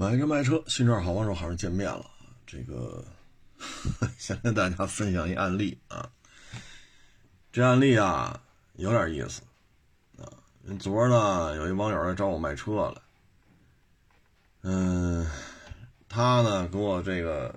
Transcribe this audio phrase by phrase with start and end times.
[0.00, 2.10] 买车卖车，新车好帮手，好像见面了。
[2.46, 3.04] 这个
[4.16, 6.10] 先跟大家分享一案例啊，
[7.52, 8.42] 这案例啊
[8.76, 9.42] 有点意思
[10.16, 10.24] 啊。
[10.78, 13.02] 昨儿呢，有一网友来找我卖车了，
[14.62, 15.30] 嗯，
[16.08, 17.54] 他呢给我这个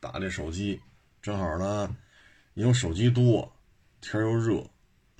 [0.00, 0.80] 打这手机，
[1.20, 1.94] 正好呢，
[2.54, 3.54] 因为手机多，
[4.00, 4.60] 天又热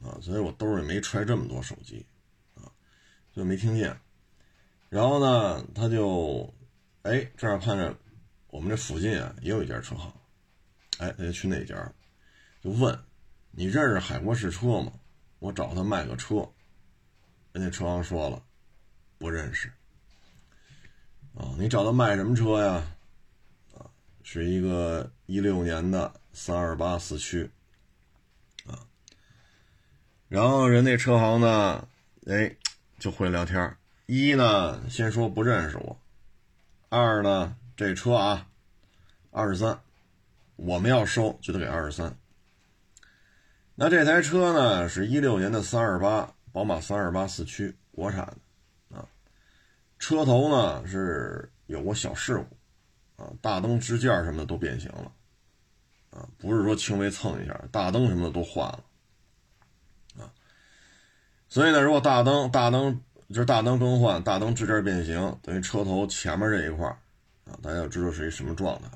[0.02, 2.06] 啊，所以我兜里没揣这么多手机
[2.54, 2.64] 啊，
[3.34, 3.94] 就没听见。
[4.88, 6.54] 然后呢，他就，
[7.02, 7.96] 哎，这儿看着
[8.48, 10.12] 我们这附近啊也有一家车行，
[10.98, 11.74] 哎，他就去那家，
[12.62, 12.98] 就问，
[13.50, 14.92] 你认识海国试车吗？
[15.38, 16.48] 我找他卖个车。
[17.52, 18.42] 人家车行说了，
[19.18, 19.72] 不认识。
[21.34, 22.82] 啊，你找他卖什么车呀？
[23.74, 23.90] 啊，
[24.22, 27.50] 是一个一六年的三二八四驱。
[28.66, 28.86] 啊，
[30.28, 31.88] 然后人那车行呢，
[32.26, 32.56] 哎，
[32.98, 33.76] 就会聊天。
[34.06, 35.96] 一呢，先说不认识我；
[36.88, 38.46] 二呢，这车啊，
[39.32, 39.80] 二十三，
[40.54, 42.16] 我们要收就得给二十三。
[43.74, 48.32] 那这台车呢，是一六年的三二八，宝马三二八四驱，国产
[48.90, 49.08] 的啊。
[49.98, 55.10] 车头呢是有过小事故啊，大灯支架什么的都变形了
[56.10, 58.84] 啊，不是说轻微蹭一下，大灯什么的都换了
[60.20, 60.30] 啊。
[61.48, 63.02] 所以呢，如果大灯大灯。
[63.28, 66.86] 就是大灯更换，大灯支架变形，等于车头前面这一块
[67.44, 68.88] 啊，大家要知道是一什么状态。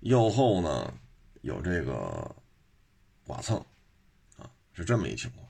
[0.00, 0.92] 右后呢
[1.40, 2.34] 有这个
[3.26, 3.56] 剐蹭，
[4.36, 5.44] 啊，是这么一情况。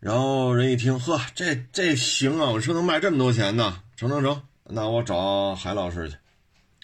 [0.00, 3.82] 然后人一听，呵，这这行啊，我车能卖这么多钱呢？
[3.96, 6.16] 成成成，那我找海老师去，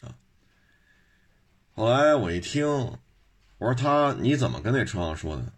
[0.05, 0.13] 啊。
[1.75, 2.99] 后来我一听，我
[3.67, 5.53] 说他你怎么跟那车行说的？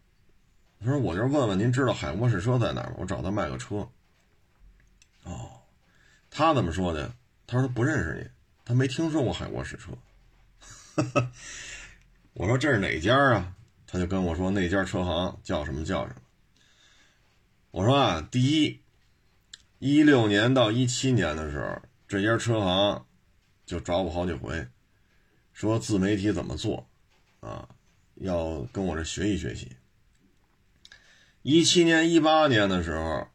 [0.80, 2.96] 他说：“我就问问您知道海沃士车在哪儿吗？
[2.98, 3.88] 我找他卖个车。”
[5.24, 5.62] 哦，
[6.30, 7.12] 他怎么说的？
[7.46, 8.30] 他说他不认识你，
[8.64, 9.92] 他没听说过海沃士车。
[12.34, 13.54] 我说这是哪家啊？
[13.86, 16.20] 他就跟我说那家车行叫什么叫什么。
[17.70, 18.80] 我说啊，第一，
[19.78, 23.06] 一六年到一七年的时候，这家车行
[23.64, 24.66] 就找我好几回，
[25.52, 26.86] 说自媒体怎么做
[27.40, 27.68] 啊，
[28.16, 29.76] 要跟我这学习学习。
[31.48, 33.28] 一七年、一八年的时候，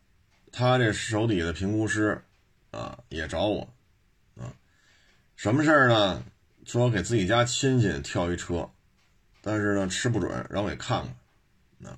[0.52, 2.22] 他这手底的评估师，
[2.72, 3.70] 啊，也找我，
[4.36, 4.52] 啊，
[5.38, 6.22] 什么事儿呢？
[6.66, 8.70] 说给自己家亲戚挑一车，
[9.42, 11.06] 但是呢吃不准，让我给看
[11.80, 11.90] 看。
[11.90, 11.98] 啊，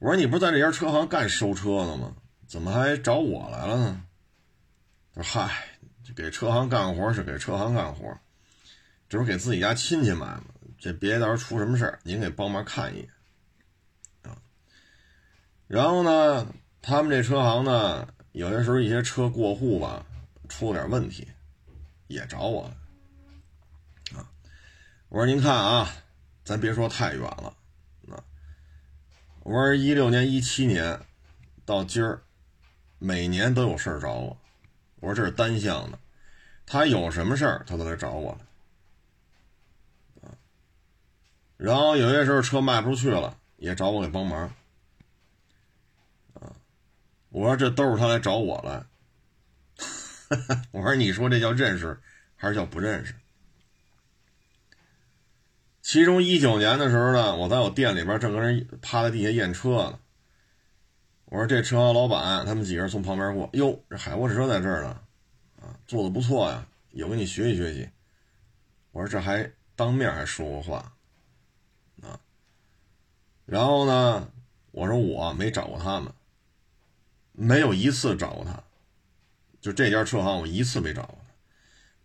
[0.00, 2.16] 我说你不是在这家车行干收车的吗？
[2.48, 4.02] 怎么还找我来了呢？
[5.14, 5.78] 他说：“嗨，
[6.16, 8.18] 给车行干活是给车行干活，
[9.08, 10.46] 这不是给自己家亲戚买吗？
[10.76, 13.08] 这别到时候出什么事儿，您给帮忙看一眼。”
[15.70, 20.04] 然后呢，他们这车行呢，有些时候一些车过户吧，
[20.48, 21.28] 出了点问题，
[22.08, 22.62] 也找我。
[24.12, 24.26] 啊，
[25.10, 25.88] 我说您看啊，
[26.42, 27.54] 咱别说太远了，
[28.08, 28.18] 啊，
[29.44, 30.98] 我说一六年、一七年
[31.64, 32.20] 到今儿，
[32.98, 34.36] 每年都有事儿找我。
[34.98, 36.00] 我说这是单向的，
[36.66, 38.32] 他有什么事儿，他都来找我。
[40.20, 40.34] 啊，
[41.56, 44.52] 然后有些时候车卖不出去了，也找我给帮忙。
[47.30, 48.86] 我说这都是他来找我了。
[50.70, 51.98] 我说你说这叫认识
[52.36, 53.14] 还是叫不认识？
[55.82, 59.98] 其中一九年的时候呢，我在我店里边正跟人趴在地下验车呢。
[61.24, 65.00] 我说这车老板他们几个人从旁边过，哟，这海沃士车在这儿呢，
[65.60, 67.88] 啊，做的不错呀，有跟你学习学习。
[68.92, 70.92] 我说这还当面还说过话，
[72.02, 72.20] 啊，
[73.46, 74.28] 然后呢，
[74.72, 76.12] 我说我没找过他们。
[77.42, 78.62] 没有一次找过他，
[79.62, 81.34] 就这家车行我一次没找过他，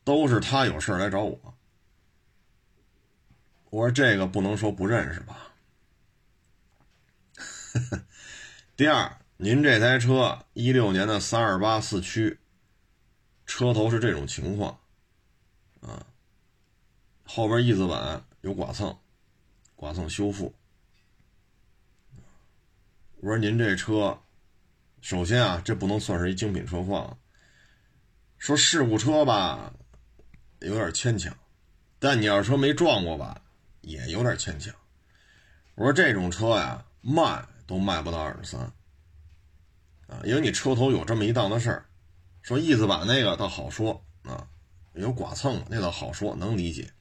[0.06, 1.58] 都是他有事来找我。
[3.70, 5.54] 我说这个不能说不认识吧。
[8.78, 12.40] 第二，您这台车一六年的三二八四驱，
[13.46, 14.80] 车头是这种情况，
[15.82, 16.08] 啊，
[17.26, 18.98] 后边翼子板有剐蹭，
[19.76, 20.56] 剐蹭修复。
[23.18, 24.22] 我说您这车。
[25.06, 27.16] 首先啊，这不能算是一精品车况。
[28.40, 29.72] 说事故车吧，
[30.62, 31.32] 有点牵强；
[32.00, 33.40] 但你要说没撞过吧，
[33.82, 34.74] 也有点牵强。
[35.76, 38.60] 我说这种车呀，卖都卖不到二十三
[40.08, 41.86] 啊，因为你车头有这么一档子事儿。
[42.42, 44.48] 说翼子板那个倒好说啊，
[44.94, 46.92] 有剐蹭那倒好说，能理解。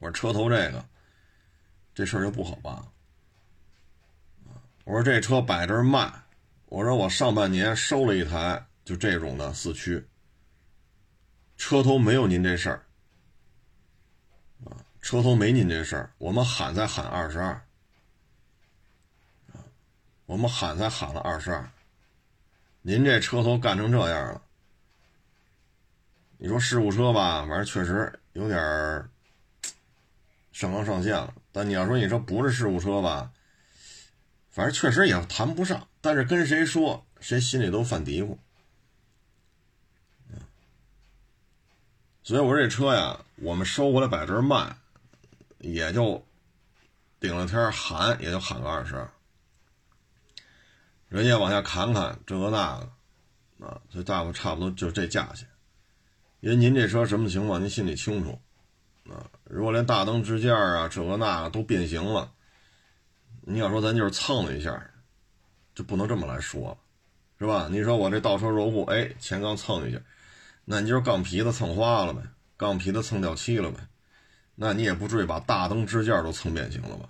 [0.00, 0.84] 我说车头这个，
[1.94, 2.84] 这事儿就不好办。
[4.82, 6.12] 我说这车摆这儿卖。
[6.66, 10.04] 我说我上半年收了一台就这种的四驱，
[11.56, 12.82] 车头没有您这事儿，
[14.64, 17.52] 啊，车头没您这事儿，我们喊才喊二十二，
[19.52, 19.62] 啊，
[20.26, 21.70] 我们喊才喊了二十二，
[22.82, 24.42] 您这车头干成这样了，
[26.36, 28.58] 你说事故车吧，反正确实有点
[30.50, 31.32] 上纲上线了。
[31.52, 33.32] 但你要说你说不是事故车吧，
[34.50, 35.86] 反正确实也谈不上。
[36.06, 38.38] 但是跟谁说，谁心里都犯嘀咕。
[42.22, 44.76] 所以我这车呀，我们收回来摆这儿卖，
[45.58, 46.24] 也就
[47.18, 49.04] 顶了天喊，也就喊个二十。
[51.08, 55.48] 人家往下砍砍这个那个，啊，所以大夫差不多就这价钱。
[56.38, 58.40] 因为您这车什么情况，您心里清楚，
[59.10, 62.32] 啊，如果连大灯支架啊这个那个都变形了，
[63.40, 64.88] 你要说咱就是蹭了一下，
[65.76, 66.78] 就不能这么来说了，
[67.38, 67.68] 是吧？
[67.70, 70.00] 你说我这倒车入库，哎，前缸蹭一下。
[70.64, 72.20] 那你就是钢皮子蹭花了呗，
[72.56, 73.78] 杠皮子蹭掉漆了呗，
[74.56, 77.08] 那你也不至于把大灯支架都蹭变形了吧？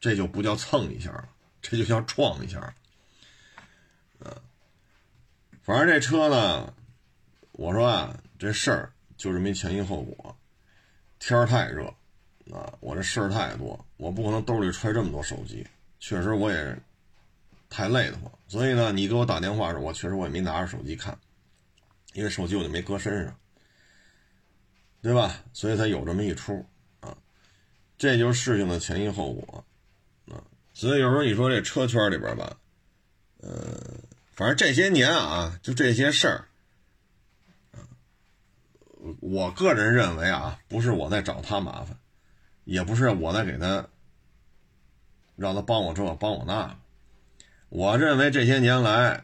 [0.00, 1.28] 这就不叫蹭一下了，
[1.60, 2.74] 这就叫撞一下。
[4.18, 4.34] 嗯，
[5.62, 6.74] 反正这车呢，
[7.52, 10.36] 我说啊，这事儿就是没前因后果。
[11.20, 11.84] 天儿太热，
[12.50, 15.64] 啊，我这事儿太多，我不可能兜里揣这么多手机，
[16.00, 16.76] 确实我也
[17.72, 18.30] 太累得慌。
[18.46, 21.18] 所以呢，你给我打电话的时候，我确实我也没拿着手机看。
[22.12, 23.34] 因为手机我就没搁身上，
[25.00, 25.42] 对吧？
[25.54, 26.66] 所以才有这么一出
[27.00, 27.16] 啊，
[27.96, 29.64] 这就是事情的前因后果
[30.30, 30.44] 啊。
[30.74, 32.54] 所以有时候你说这车圈里边吧，
[33.38, 33.50] 呃，
[34.32, 36.48] 反正这些年啊，就这些事儿，
[39.20, 41.96] 我个人认为啊，不是我在找他麻烦，
[42.64, 43.88] 也不是我在给他
[45.34, 46.78] 让他帮我这帮我那，
[47.72, 49.22] 我认为这些年来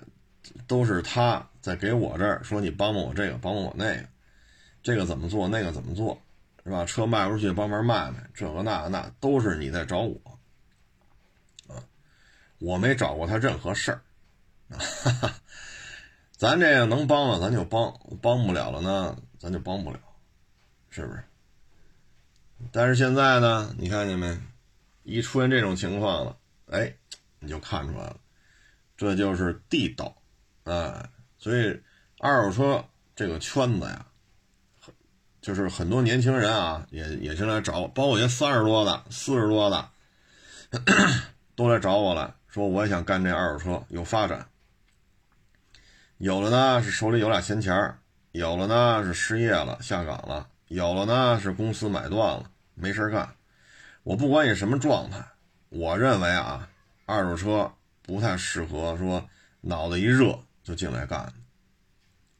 [0.66, 1.46] 都是他。
[1.60, 4.08] 在给我这儿说你帮帮我这个帮帮我那个，
[4.82, 6.18] 这个怎么做那个怎么做，
[6.64, 6.86] 是吧？
[6.86, 10.38] 车卖不出去帮忙卖卖，这个那个那都是你在找我，
[11.66, 11.76] 啊，
[12.58, 14.00] 我没找过他任何事儿，
[14.70, 15.34] 哈哈，
[16.30, 17.92] 咱这个能帮了咱就帮，
[18.22, 19.98] 帮不了了呢咱就帮不了，
[20.88, 21.22] 是不是？
[22.72, 24.40] 但是现在呢，你看见没？
[25.02, 26.36] 一出现这种情况了，
[26.70, 26.94] 哎，
[27.40, 28.16] 你就看出来了，
[28.98, 30.14] 这就是地道，
[30.64, 31.08] 哎。
[31.40, 31.80] 所以，
[32.18, 32.84] 二手车
[33.14, 34.04] 这个圈子呀，
[35.40, 39.88] 就是很多年轻人啊，也也是来找，包括些三十多的、四十多的，
[41.54, 44.48] 都来找我了，说我也想干这二手车，有发展。
[46.16, 48.00] 有的呢是手里有俩闲钱儿，
[48.32, 53.32] 有的呢是失业了下岗了，有的呢是公司买断了没事干。
[54.02, 55.24] 我不管你什么状态，
[55.68, 56.68] 我认为啊，
[57.06, 57.72] 二手车
[58.08, 59.28] 不太适合说
[59.60, 60.40] 脑子一热。
[60.64, 61.32] 就进来干，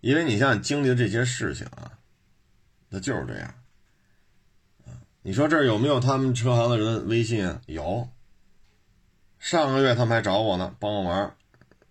[0.02, 1.96] 因为你像经历的这些事情啊，
[2.90, 3.54] 那就是这样。
[5.22, 7.62] 你说这儿有没有他们车行的人微信啊？
[7.64, 8.06] 有。
[9.38, 11.34] 上个月他们还找我呢，帮个忙，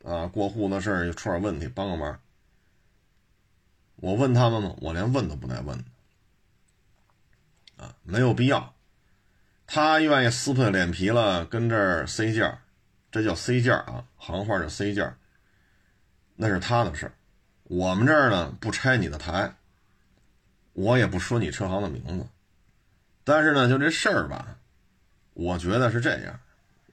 [0.03, 2.19] 啊，过户的事儿出点问题，帮个忙。
[3.95, 4.75] 我问他们吗？
[4.80, 5.83] 我连问都不带问的。
[7.83, 8.75] 啊，没有必要。
[9.65, 12.59] 他愿意撕破脸皮了，跟这儿塞件
[13.12, 15.15] 这叫 C 件啊，行话叫 C 件
[16.36, 17.13] 那是他的事儿，
[17.63, 19.56] 我们这儿呢不拆你的台，
[20.74, 22.28] 我也不说你车行的名字，
[23.23, 24.57] 但是呢，就这事儿吧，
[25.33, 26.40] 我觉得是这样，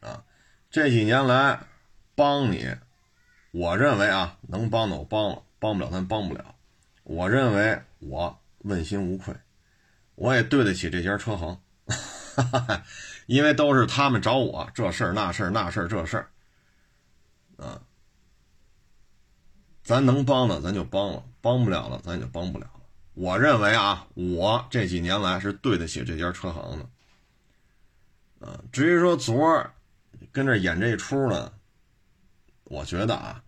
[0.00, 0.24] 啊，
[0.70, 1.60] 这几年来
[2.14, 2.74] 帮你，
[3.50, 6.54] 我认为啊能帮的我帮了，帮不了咱帮不了，
[7.02, 9.34] 我认为我问心无愧，
[10.14, 12.84] 我也对得起这家车行，哈哈哈
[13.26, 16.30] 因为都是他们找我这事儿那事儿那事儿这事儿，
[17.56, 17.80] 啊。
[19.82, 22.80] 咱能帮的咱就帮了，帮不了了咱就帮不了了。
[23.12, 28.46] 我认为啊，我这几年来是对得起这家车行的。
[28.46, 29.74] 啊，至于说昨儿
[30.32, 31.52] 跟这演这一出呢，
[32.64, 33.44] 我觉得啊，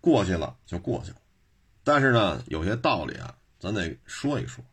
[0.00, 1.16] 过去了就过去了。
[1.84, 4.64] 但是呢，有些道理啊，咱得说一说。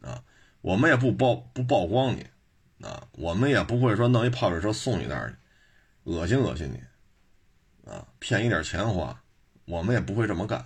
[0.00, 0.22] 啊，
[0.62, 2.26] 我们也不曝不曝光你，
[2.86, 5.36] 啊，我们也不会说弄一泡水车送你那儿去，
[6.04, 7.90] 恶心恶心你。
[7.90, 9.22] 啊，骗一点钱花，
[9.64, 10.60] 我们也不会这么干。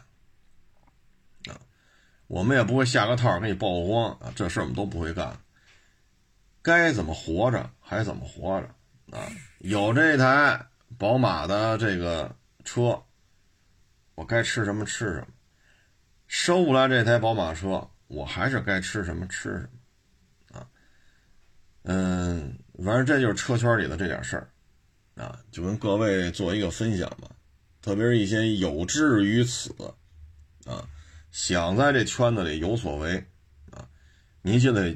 [1.48, 1.58] 啊，
[2.26, 5.40] 我们也不会下个套给你曝光啊，这事儿我们都不会干。
[6.60, 9.26] 该怎么活着还怎么活着啊？
[9.60, 10.66] 有这台
[10.98, 13.02] 宝马的这个车，
[14.14, 15.28] 我该吃什么吃什么；
[16.26, 19.75] 收不来这台宝马车，我还是该吃什么吃什么。
[21.88, 24.48] 嗯，反正这就是车圈里的这点事儿。
[25.16, 27.30] 啊，就跟各位做一个分享吧，
[27.80, 29.74] 特别是一些有志于此，
[30.66, 30.86] 啊，
[31.30, 33.16] 想在这圈子里有所为
[33.70, 33.88] 啊，
[34.42, 34.94] 您就得，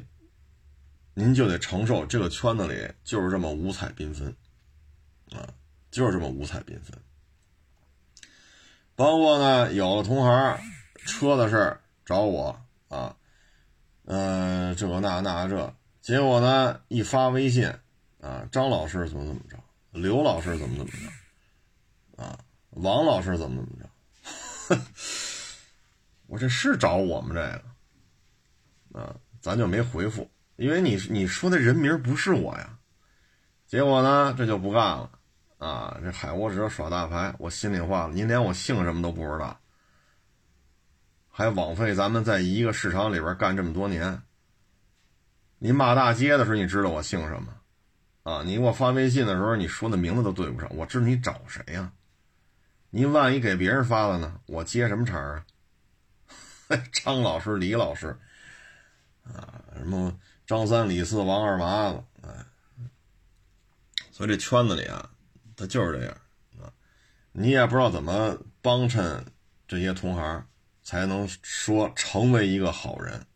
[1.14, 4.28] 您就得承受这个圈子里就是这么五彩缤纷
[5.32, 5.48] 啊，
[5.90, 6.92] 就是这么五彩缤纷。
[8.94, 10.58] 包括呢，有的同行
[11.06, 13.16] 车的事儿找我啊，
[14.04, 15.74] 嗯，这个那那这，
[16.10, 17.72] 结果呢一发微信
[18.20, 19.56] 啊，张老师怎么怎么着，
[19.92, 22.36] 刘老师怎么怎么着，啊，
[22.70, 23.78] 王老师怎么怎么
[24.74, 24.76] 着，
[26.26, 27.40] 我这是找我们这
[28.92, 32.76] 个，啊，咱就没回复，因为你你说的人名不是我呀，
[33.68, 35.08] 结果呢这就不干了。
[35.58, 39.56] 啊，这海沃者耍大牌，我心里话，您连我姓什么都不知道，
[41.28, 44.20] 还枉费咱们在一个市场里边干这么多年。
[45.62, 47.54] 你骂大街的时候，你知道我姓什么？
[48.22, 51.92] 啊，你给我发微信的时候，你说的名字都对不上，我知道你找谁呀？
[52.88, 54.40] 您万一给别人发了呢？
[54.46, 55.44] 我接什么茬啊？
[56.92, 58.18] 张老师、李老师，
[59.24, 62.30] 啊，什么张三、李四、王二麻子，哎，
[64.10, 65.10] 所以这圈子里啊。
[65.56, 66.16] 他就是这样
[66.58, 66.72] 啊，
[67.32, 69.22] 你也不知道怎么帮衬
[69.68, 70.46] 这些同行，
[70.82, 73.26] 才能说成为一个好人。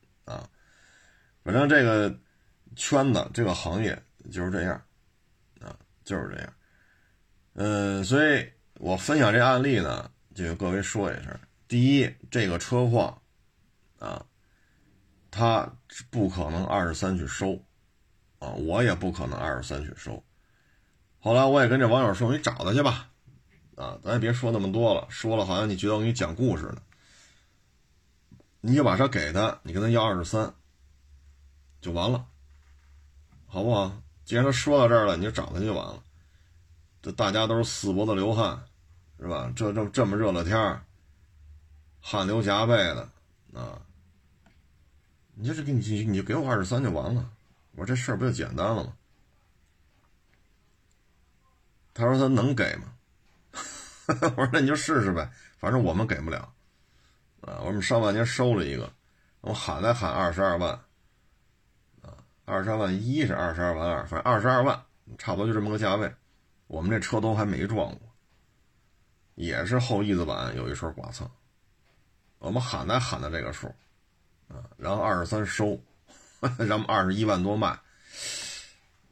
[1.45, 2.19] 反正这个
[2.75, 4.83] 圈子、这个行业就是这样
[5.61, 6.53] 啊，就是这样。
[7.53, 13.21] 嗯，所以我分享这案例呢，就给各位说一声：第一，这个车况
[13.99, 14.25] 啊，
[15.31, 15.71] 他
[16.11, 17.63] 不可能二十三去收
[18.39, 20.25] 啊，我也不可能二十三去收。
[21.21, 23.11] 后来我也跟这网友说：“你找他去吧，
[23.77, 26.83] 啊，咱也别说那么多了，说了好像你觉得我给你讲故事呢。
[28.61, 30.55] 你就把车给他，你跟他要二十三，
[31.85, 32.25] 就完了，
[33.47, 33.93] 好不好？
[34.25, 36.03] 既然他说到这儿了，你就找他就完了。
[37.03, 38.64] 这大家都是四脖子流汗，
[39.21, 39.53] 是吧？
[39.55, 40.83] 这这这么热的天儿，
[42.00, 43.11] 汗流浃背的
[43.53, 43.83] 啊，
[45.35, 47.31] 你就是给你你就给我二十三就完了。
[47.73, 48.97] 我说这事儿不就简单了吗？”
[51.93, 52.95] 他说他能给吗？
[54.09, 56.50] 我说那你就试试呗，反正我们给不了。
[57.43, 58.91] 啊，我们上半年收了一个，
[59.43, 60.81] 我喊来喊二十二万，
[62.45, 64.85] 二十二万一是二十二万二，反正二十二万，
[65.19, 66.15] 差不多就这么个价位。
[66.67, 68.01] 我们这车都还没撞过，
[69.35, 71.31] 也是后翼子板有一处剐蹭。
[72.39, 73.69] 我们喊来喊的这个数，
[74.49, 75.81] 啊，然后二十三收，
[76.59, 77.79] 然后二十一万多卖。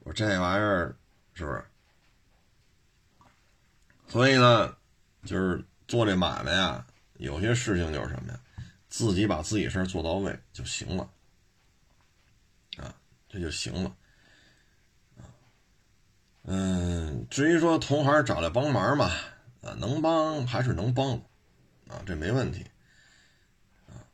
[0.01, 0.95] 我说这玩意儿
[1.35, 1.65] 是不是？
[4.09, 4.77] 所以呢，
[5.25, 6.85] 就是做这买卖呀，
[7.15, 8.39] 有些事情就是什么呀，
[8.89, 11.09] 自己把自己事做到位就行了，
[13.33, 13.97] 这就行了，
[16.43, 19.07] 嗯，至于说同行找来帮忙嘛，
[19.63, 21.15] 啊，能帮还是能帮，
[21.89, 22.67] 啊，这没问题，
[23.89, 24.05] 啊，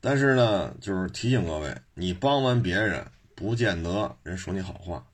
[0.00, 5.04] 但是呢，就是提醒各位，你帮完别人，不见得人说你好话，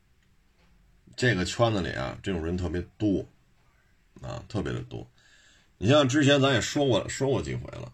[1.16, 3.26] 这个圈子里啊，这种人特别多。
[4.20, 5.04] 啊，特别的多，
[5.78, 7.92] 你像之前咱也说过说过几回了，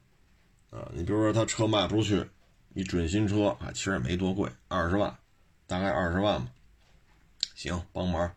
[0.68, 2.28] 啊，你比如说他车卖不出去，
[2.68, 5.16] 你准新车啊，其实也没多贵，二十万，
[5.68, 6.50] 大概二十万吧，
[7.54, 8.32] 行，帮忙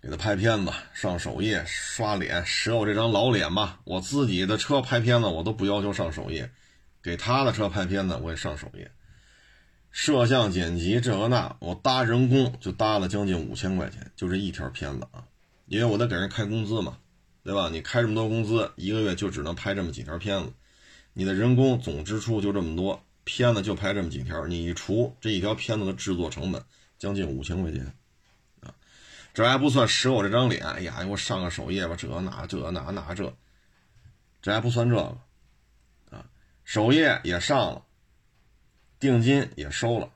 [0.00, 6.48] 给他拍片子，上首页刷脸，使我这张老脸吧，我自己的车拍片子我都不要求上首页，
[7.02, 8.88] 给他的车拍片子我也上首页，
[9.90, 15.24] 摄像剪辑这个那，我搭人工就搭了将近五千块钱，就这一条片子啊。
[15.66, 16.98] 因为我得给人开工资嘛，
[17.42, 17.68] 对吧？
[17.68, 20.52] 你开这么多工资，一个月就只能拍这么几条片子，
[21.14, 26.64] 你的人工总支出就这么多，片子就拍这么几条，你一除这一条片子的制作成本
[26.98, 27.94] 将近五千块钱，
[28.60, 28.74] 啊，
[29.32, 33.32] 这还不算使我这张脸，哎呀，我上个首页吧，这那这那那这，
[34.40, 36.26] 这还不算这个，啊，
[36.64, 37.84] 首页也上了，
[38.98, 40.10] 定金也收了，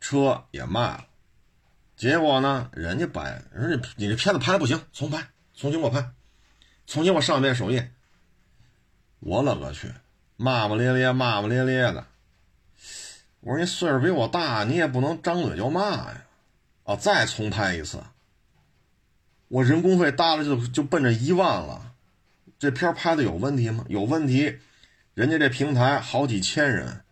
[0.00, 1.06] 车也卖了。
[1.94, 2.68] 结果呢？
[2.72, 5.18] 人家摆，人家你这片子拍的不行，重拍，
[5.54, 6.12] 重新给我拍，
[6.86, 7.92] 重新我上一遍首页。
[9.20, 9.92] 我勒个去，
[10.36, 12.06] 骂骂咧咧，骂骂咧咧的。
[13.42, 16.24] 我说你岁数比我大，你也不能张嘴就骂呀！
[16.84, 18.00] 啊，再重拍一次，
[19.48, 21.94] 我人工费搭了就就奔着一万了。
[22.56, 23.84] 这片拍的有问题吗？
[23.88, 24.58] 有问题，
[25.14, 27.02] 人家这平台好几千人，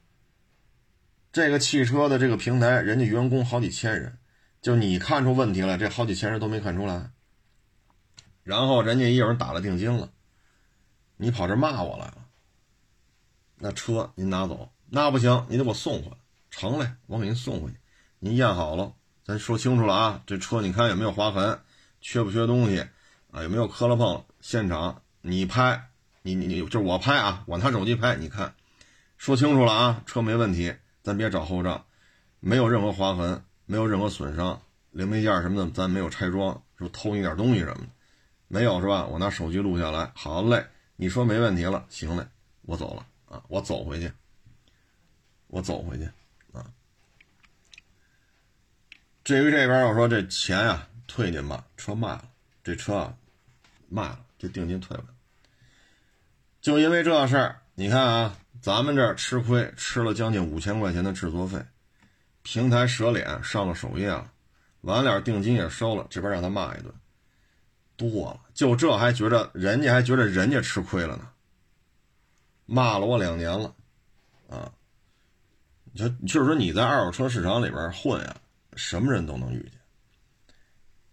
[1.33, 4.17] 这个汽车的这个平台，人家员工好几千人。
[4.63, 7.11] 就你看出问题了，这好几千人都没看出来。
[8.45, 10.11] 然后人家也有人打了定金了，
[11.17, 12.27] 你跑这骂我来了。
[13.57, 16.17] 那车您拿走，那不行，你得给我送回来。
[16.51, 17.77] 成嘞，我给您送回去。
[18.19, 20.23] 您验好了，咱说清楚了啊。
[20.27, 21.61] 这车你看有没有划痕，
[22.01, 22.87] 缺不缺东西
[23.31, 23.43] 啊？
[23.43, 24.25] 有没有磕了碰了？
[24.41, 25.91] 现场你拍，
[26.23, 28.55] 你你你就我拍啊，我拿手机拍，你看，
[29.17, 31.87] 说清楚了啊，车没问题，咱别找后账，
[32.41, 37.89] 没有任何划痕，没有任何损伤，零配件什么的咱没有拆装，说偷你点东西什么的，
[38.49, 39.07] 没有是吧？
[39.07, 40.67] 我拿手机录下来，好嘞，
[40.97, 42.27] 你说没问题了，行嘞，
[42.63, 44.13] 我走了啊，我走回去，
[45.47, 46.05] 我走回去
[46.53, 46.67] 啊。
[49.23, 52.25] 至于这边我说这钱啊，退您吧，车卖了，
[52.65, 53.15] 这车啊
[53.89, 55.05] 卖了，这定金退了。
[56.61, 61.59] 就因为这事儿，你看啊，咱们这儿吃亏，吃了将近五千块钱的制作费，
[62.43, 64.31] 平台折脸上了首页了，
[64.83, 66.93] 完了定金也收了，这边让他骂一顿，
[67.97, 71.29] 多了，就这还觉着人家还觉着人家吃亏了呢，
[72.67, 73.75] 骂了我两年了，
[74.49, 74.73] 啊，
[75.95, 78.37] 就就是说你在二手车市场里边混呀，
[78.77, 79.81] 什么人都能遇见。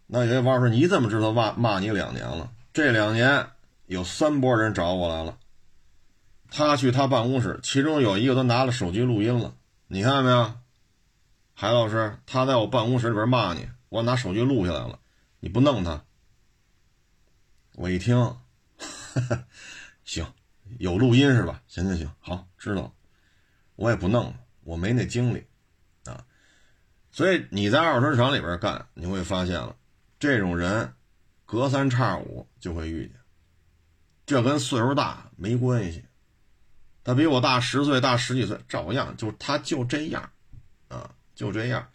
[0.05, 2.51] 那有些网友说你怎么知道骂骂你两年了？
[2.73, 3.47] 这两年。
[3.85, 5.37] 有三波人找我来了，
[6.51, 9.55] 他去他办公室，其中有一个都拿了手机录音了。
[9.87, 10.55] 你看到没有，
[11.53, 12.17] 海老师？
[12.25, 14.99] 他在我办公室里边骂你，我拿手机录下来了，
[15.39, 16.03] 你不弄他？
[17.75, 18.35] 我一听，
[20.03, 20.33] 行，
[20.77, 21.63] 有录音是吧？
[21.65, 22.91] 行行行，好，知道了。
[23.77, 24.35] 我也不弄了，
[24.65, 25.46] 我没那精力。
[27.17, 29.75] 所以你在二手车市场里边干，你会发现了，
[30.19, 30.93] 这种人
[31.47, 33.15] 隔三差五就会遇见。
[34.27, 36.05] 这跟岁数大没关系，
[37.03, 40.29] 他比我大十岁，大十几岁，照样就他就这样，
[40.89, 41.89] 啊，就这样。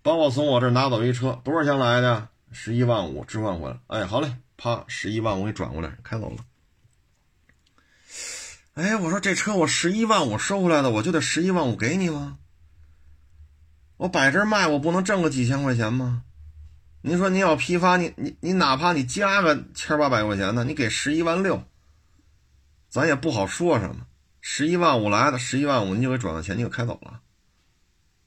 [0.00, 2.28] 帮我从我这拿走一车，多少钱来的？
[2.52, 3.80] 十一万五，置换回来。
[3.88, 6.36] 哎，好嘞，啪，十一万五给转过来，开走了。
[8.74, 12.38] 哎，我说这车我十一万五收回来的，我就得十一万五给你吗？
[14.02, 16.24] 我摆这卖，我不能挣个几千块钱吗？
[17.02, 21.62] 您说您要批发，你你你哪怕你加个千八百块钱呢，你给十一万六，
[22.88, 24.08] 咱也不好说什么。
[24.40, 27.20] 十一万五来的，十一万五您就给转了钱，你就开走了。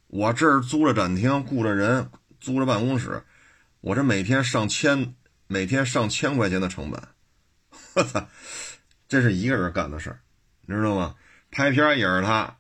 [0.08, 2.10] 我这儿租了展厅，雇着人，
[2.40, 3.26] 租着办公室，
[3.82, 5.14] 我这每天上千，
[5.48, 7.02] 每天上千块钱的成本，
[7.96, 8.26] 我操，
[9.10, 10.22] 这是一个人干的事儿，
[10.62, 11.16] 你知道吗？
[11.52, 12.56] 拍片也是他，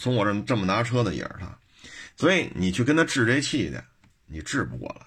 [0.00, 1.58] 从我这这么拿车的也是他，
[2.16, 3.80] 所以你去跟他治这气去，
[4.26, 5.06] 你治不过来。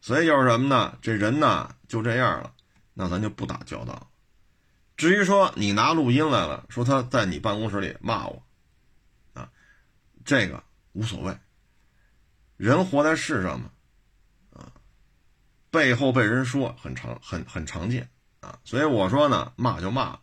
[0.00, 0.96] 所以就是什么呢？
[1.02, 2.52] 这人呢就这样了，
[2.94, 4.10] 那咱就不打交道。
[4.96, 8.42] 至于说你拿录音来了，说他在你办公室里骂我，
[9.34, 9.50] 啊，
[10.24, 11.36] 这个无所谓。
[12.56, 13.70] 人活在世上嘛，
[14.52, 14.72] 啊，
[15.70, 18.08] 背后被人说很常很很常见
[18.40, 18.58] 啊。
[18.64, 20.18] 所以我说呢，骂就骂，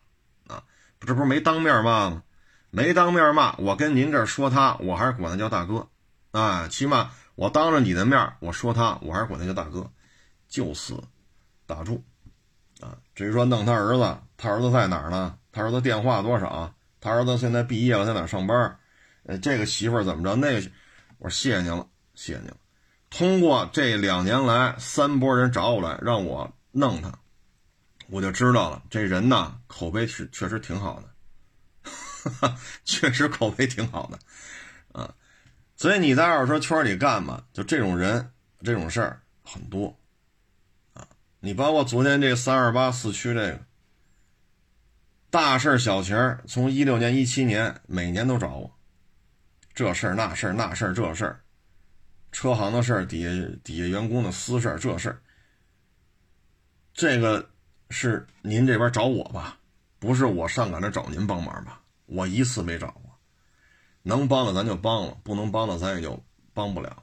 [0.46, 0.64] 啊，
[0.98, 2.22] 这不是没当面骂吗？
[2.70, 5.88] 没当面骂，我跟您这说他，我还是管他叫大哥，
[6.38, 7.10] 啊，起码。
[7.36, 9.90] 我当着你的面我说他，我还是管他叫大哥，
[10.48, 11.02] 就此
[11.66, 12.04] 打住
[12.80, 12.96] 啊！
[13.14, 15.36] 至于说弄他儿子，他儿子在哪儿呢？
[15.50, 16.72] 他儿子电话多少？
[17.00, 18.78] 他儿子现在毕业了，在哪上班？
[19.24, 20.36] 呃，这个媳妇怎么着？
[20.36, 20.70] 那个，
[21.18, 22.56] 我说谢谢您了，谢谢您了。
[23.10, 27.12] 通过这两年来三波人找我来让我弄他，
[28.08, 34.18] 我就知道了，这人呢口碑是确实挺好的， 确实口碑挺好的，
[35.76, 37.44] 所以你在二手车圈里干嘛？
[37.52, 38.30] 就这种人，
[38.62, 39.98] 这种事儿很多，
[40.92, 41.06] 啊，
[41.40, 43.60] 你包括昨天这三二八四驱这个
[45.30, 48.72] 大事小情儿，从一六年、一七年每年都找我，
[49.74, 51.40] 这事儿那事儿那事儿这事儿，
[52.30, 55.20] 车行的事儿，底下底下员工的私事儿这事儿，
[56.92, 57.50] 这个
[57.90, 59.58] 是您这边找我吧？
[59.98, 61.80] 不是我上赶着找您帮忙吧？
[62.06, 63.13] 我一次没找过。
[64.06, 67.02] 能帮的咱就帮了，不能帮的咱也就帮不了了。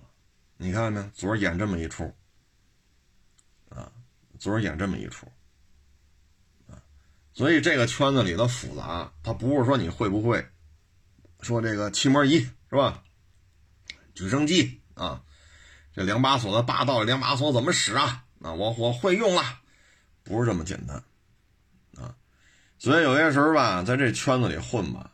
[0.57, 1.03] 你看没？
[1.15, 2.03] 昨儿演这么一出，
[3.69, 3.91] 啊，
[4.37, 5.25] 昨儿演这么一出，
[6.69, 6.77] 啊，
[7.33, 10.47] 所以这个圈子里的复杂，它不是说你会不会
[11.39, 13.03] 说这个气膜仪是吧？
[14.13, 15.23] 举升机啊，
[15.95, 18.25] 这两把锁的霸道，两把锁怎么使啊？
[18.43, 19.41] 啊，我我会用了，
[20.21, 21.03] 不是这么简单，
[21.95, 22.15] 啊，
[22.77, 25.11] 所以有些时候吧，在这圈子里混吧，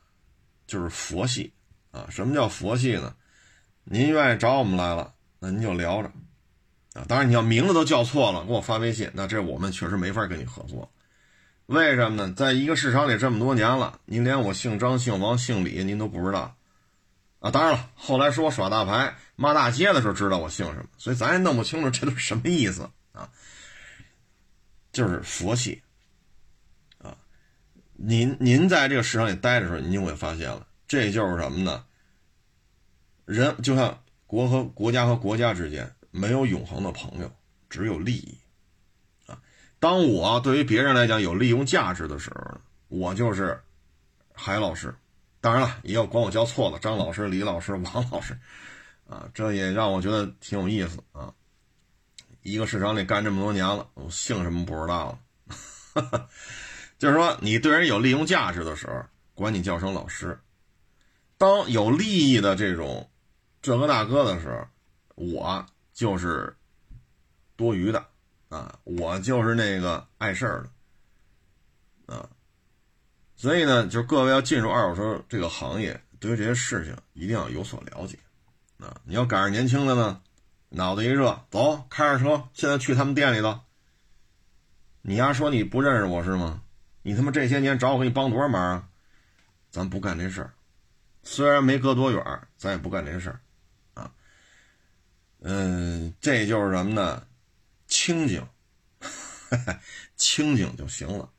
[0.67, 1.53] 就是佛系。
[1.97, 3.15] 啊，什么叫佛系呢？
[3.83, 6.11] 您愿意找我们来了，那您就聊着，
[6.93, 10.91] 啊，当然你要名字都叫错了，给我发微信，那这我们确实没法跟你合作。
[11.65, 12.33] 为什么呢？
[12.33, 16.55] 在一个市场里这么多年了，您连我姓张、姓王、姓李您都不知道，
[17.39, 23.29] 啊，当然了，后来说我耍大牌、骂大街的时候知道我姓什么，所以咱也弄不清楚这都是什么意思啊，
[24.91, 25.81] 就是佛系，
[26.99, 27.17] 啊，
[27.93, 31.83] 您您在这个市场里待的时候，您就会发现了，这就是什么呢？
[33.27, 37.29] 人就像国和国家和国家之间没有永恒的朋友，
[37.69, 38.37] 只有利益，
[39.25, 39.37] 啊，
[39.79, 43.61] 当我对于别人来讲有利用价值的时候，我就是
[44.33, 44.95] 海老师。
[45.41, 48.37] 当然了，也有管我叫错了，张老师、李老师、王老师，
[49.07, 51.33] 啊，这也让我觉得挺有意思啊。
[52.43, 55.19] 一个市场里干这么多年了，我姓什么不知道
[56.01, 56.29] 了。
[56.97, 59.03] 就是说，你对人有利用价值的时候，
[59.35, 60.33] 管你叫声老师；
[61.37, 63.09] 当有利益的这种
[63.67, 64.65] 这个大哥的时候，
[65.15, 66.55] 我就是
[67.57, 68.01] 多余的
[68.47, 70.69] 啊，我就是那个碍事儿
[72.07, 72.29] 的啊。
[73.35, 78.17] 所以呢，就是各位要进入二手车这个行业，对于这些事情一定要有所了解
[78.79, 79.01] 啊。
[79.03, 80.21] 你要赶上年轻的呢，
[80.69, 83.59] 脑子一热，走，开着车，现在去他们店里头。
[85.01, 86.61] 你丫说你不认识我是吗？
[87.01, 88.87] 你他妈这些年找我给你帮多少忙啊？
[89.71, 90.53] 咱不干这事儿，
[91.23, 93.41] 虽然没隔多远，咱也不干这事儿。
[95.39, 97.27] 嗯，这就是什么呢？
[97.87, 98.45] 清静，
[100.15, 101.31] 清静就行了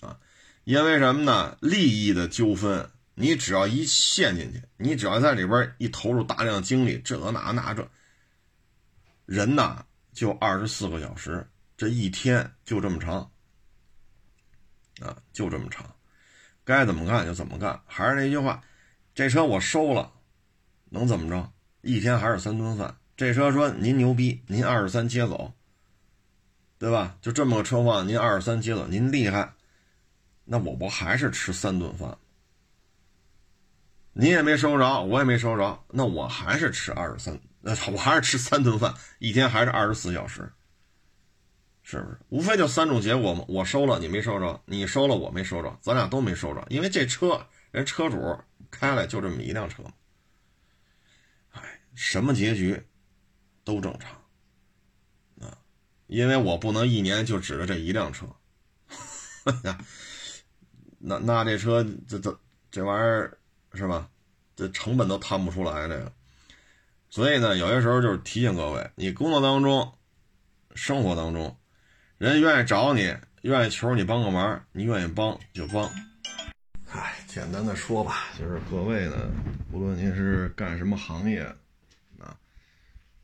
[0.00, 0.18] 啊。
[0.64, 1.56] 因为什么呢？
[1.60, 7.88] 利益的纠纷，你只要一陷进去，你只要在里边一投入大量精力，这那那这，
[9.26, 13.30] 人呐就二十四个小时，这一天就这么长。
[15.00, 15.94] 啊，就这么长，
[16.64, 17.80] 该怎么干就怎么干。
[17.86, 18.64] 还是那句话，
[19.14, 20.12] 这车我收了，
[20.86, 21.52] 能怎么着？
[21.82, 22.96] 一天还是三顿饭。
[23.16, 25.54] 这车说您牛逼，您二十三接走，
[26.78, 27.16] 对吧？
[27.22, 29.54] 就这么个车况，您二十三接走，您厉害，
[30.44, 32.18] 那我不还是吃三顿饭？
[34.12, 40.52] 您也没收着，我也没收着，那我还是吃二十三，那我还是吃三顿饭，一天还是二十四小时。
[41.82, 42.18] 是不是？
[42.28, 43.44] 无非就三种结果嘛。
[43.48, 45.78] 我收了，你没收着；你收了，我没收着。
[45.80, 48.36] 咱俩都没收着，因为这车人车主
[48.70, 49.84] 开来就这么一辆车。
[51.52, 51.62] 哎，
[51.94, 52.82] 什么结局
[53.66, 54.12] 都正常
[55.40, 55.58] 啊，
[56.06, 58.24] 因为我不能一年就指着这一辆车。
[60.98, 63.36] 那那这车这这这玩意儿
[63.74, 64.08] 是吧？
[64.54, 66.12] 这成本都摊不出来这个。
[67.10, 69.92] 所以呢，有些时候就是提醒各位，你工作当中、
[70.74, 71.56] 生活当中。
[72.18, 75.90] 人愿意找你，愿意求你帮个忙，你愿意帮就帮。
[76.88, 79.16] 唉，简单的说吧，就是各位呢，
[79.72, 81.44] 无论您是干什么行业，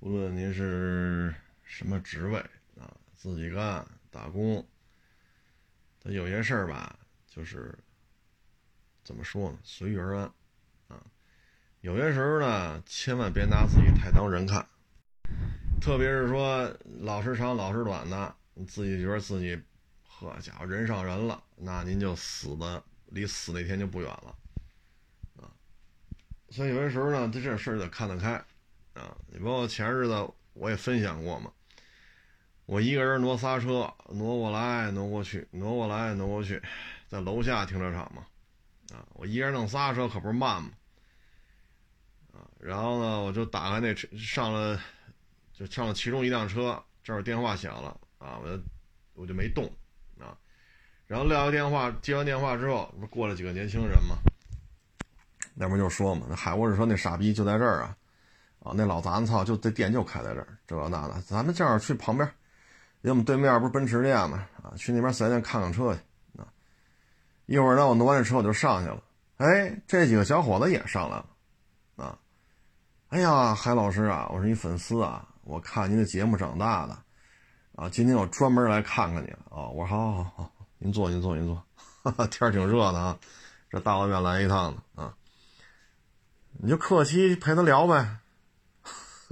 [0.02, 2.36] 无论您是什么职位
[2.76, 4.66] 啊，自己干打工，
[6.02, 7.72] 他有些事儿吧，就是
[9.04, 10.24] 怎么说呢，随遇而安
[10.88, 11.00] 啊。
[11.82, 14.66] 有些时候呢，千万别拿自己太当人看，
[15.80, 18.34] 特别是说老时长、老时短的。
[18.66, 19.56] 自己觉得自己，
[20.06, 24.36] 呵家伙人上人了，那您就死的离死那天就不远了，
[25.36, 25.46] 啊！
[26.50, 28.44] 所以有些时候呢，这这事儿得看得开，
[28.94, 29.16] 啊！
[29.26, 31.50] 你包括前日子我也分享过嘛，
[32.66, 36.62] 我一个人挪仨车，挪过来挪过去，挪过来挪过去，
[37.08, 38.26] 在楼下停车场嘛，
[38.94, 39.06] 啊！
[39.14, 40.70] 我一个人弄仨车可不是慢嘛，
[42.32, 42.44] 啊！
[42.60, 44.80] 然后呢，我就打开那车上了，
[45.52, 47.98] 就上了其中一辆车，这儿电话响了。
[48.18, 48.62] 啊，我就
[49.14, 49.64] 我就没动
[50.16, 50.38] 啊，
[51.08, 54.14] 然后撂下电话，接完电话之后，不是过来几个年轻人嘛，
[55.56, 57.96] 那不就说嘛，那海沃士说那傻逼就在这儿啊，
[58.62, 62.26] 啊，那老杂子操，就这店就开在这儿，这那的，咱们正好去旁边，
[63.02, 66.00] 因为我们对面不是奔驰店嘛，啊，去那边四 S 店看看车去
[66.40, 66.46] 啊，
[67.46, 69.02] 一会儿呢，我弄完这车我就上去了，
[69.38, 71.26] 哎，这几个小伙子也上来了，
[71.96, 72.18] 啊，
[73.08, 76.96] 哎呀，海老师啊，我是你粉丝啊，我看您的节目长大的。
[77.74, 79.66] 啊，今天我专门来看看你啊！
[79.66, 82.26] 我说好，好，好，您坐，您坐，您坐。
[82.26, 83.18] 天儿挺热的啊，
[83.70, 85.14] 这大老远来一趟的啊，
[86.60, 88.18] 你就客气陪他聊呗。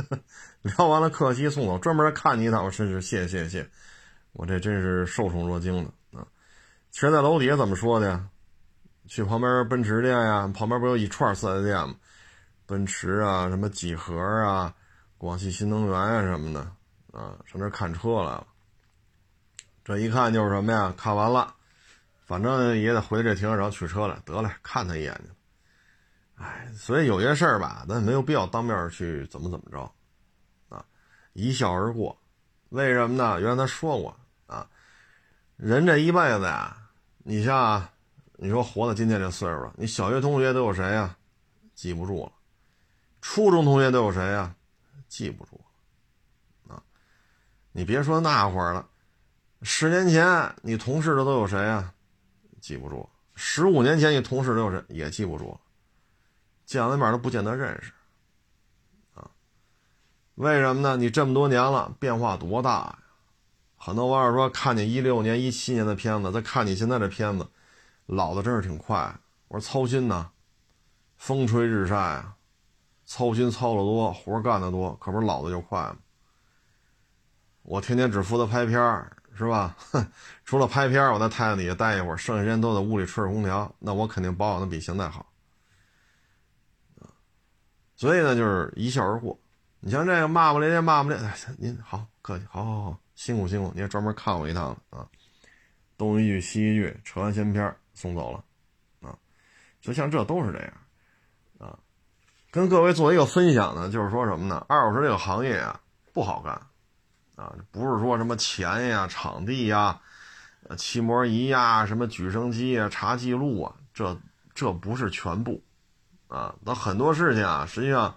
[0.62, 2.64] 聊完了客气送走，专门来看你一趟。
[2.64, 3.68] 我真是谢谢，谢，
[4.32, 6.26] 我这真是受宠若惊的啊！
[6.90, 8.28] 其实，在楼底下怎么说的呀？
[9.06, 11.94] 去旁边奔驰店呀，旁边不有一串四 S 店吗？
[12.66, 14.74] 奔驰啊，什么几何啊，
[15.18, 16.60] 广汽新能源啊什么的。
[17.12, 18.46] 啊，上这看车来了。
[19.84, 20.94] 这一看就是什么呀？
[20.96, 21.54] 看完了，
[22.24, 24.16] 反正也得回这停车场取车来。
[24.24, 25.30] 得了，看他一眼去。
[26.40, 29.92] 哎，所以有些事儿吧，咱没有必要当面去怎么怎么着，
[30.74, 30.82] 啊，
[31.34, 32.16] 一笑而过。
[32.70, 33.38] 为什么呢？
[33.40, 34.66] 原来他说过啊，
[35.56, 36.74] 人这一辈子呀，
[37.18, 37.86] 你像
[38.36, 41.14] 你说活到今天这岁数了，你小学同学都有谁呀？
[41.74, 42.32] 记不住了。
[43.20, 44.54] 初中同学都有谁呀？
[45.08, 45.60] 记不住。
[46.68, 46.82] 啊
[47.72, 48.88] 你别说那会儿了，
[49.60, 51.92] 十年前你同事的都有谁啊？
[52.62, 53.06] 记不住。
[53.34, 54.82] 十五年前你同事都有谁？
[54.88, 55.60] 也记不住。
[56.70, 57.92] 见了面都不见得认识，
[59.14, 59.28] 啊？
[60.36, 60.96] 为什么呢？
[60.96, 62.98] 你这么多年了，变化多大呀？
[63.76, 67.48] 很多网友说，看你一六年、一七年的片子，再看你现在这片子，
[68.06, 69.12] 老的真是挺快。
[69.48, 70.28] 我说操心呐，
[71.16, 72.36] 风吹日晒啊，
[73.04, 75.96] 操心操的多，活干的多，可不是老的就快吗？
[77.62, 78.78] 我天天只负责拍片，
[79.36, 79.76] 是吧？
[80.46, 85.26] 除了拍片，我在太阳底下待一会儿，剩下时间都在屋里吹着空调，那我肯定保养的比现在好。
[88.00, 89.38] 所以呢，就是一笑而过。
[89.78, 95.06] 你像这个骂骂咧咧，骂骂咧，咧，您好，客气，好好好，辛苦辛苦，你还专门看我一趟了啊，
[95.98, 98.42] 东一句西一句，扯完闲篇送走了，
[99.06, 99.14] 啊，
[99.82, 100.72] 就像这都是这样，
[101.58, 101.78] 啊，
[102.50, 104.64] 跟各位做一个分享呢，就是说什么呢？
[104.66, 105.78] 二手车这个行业啊，
[106.14, 106.54] 不好干，
[107.36, 110.00] 啊，不是说什么钱呀、场地呀、
[110.70, 114.18] 呃、漆膜仪呀、什么举升机呀、查记录啊，这
[114.54, 115.62] 这不是全部，
[116.30, 118.16] 啊，那很多事情啊，实际上。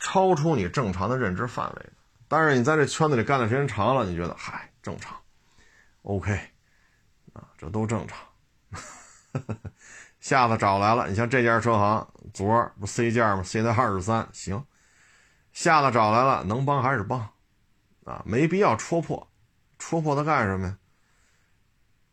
[0.00, 1.86] 超出你正常的认知范围，
[2.28, 5.16] 但是你在这圈子里干的时间长了，你觉得嗨正常
[6.02, 6.30] ，OK，
[7.32, 8.18] 啊，这都正常。
[10.20, 14.62] 下次找来了，你像这家车行，昨儿不 C 价吗？C 的二十三，行。
[15.54, 17.26] 下次找来了，能帮还是帮，
[18.04, 19.26] 啊，没必要戳破，
[19.78, 20.76] 戳破它干什么呀？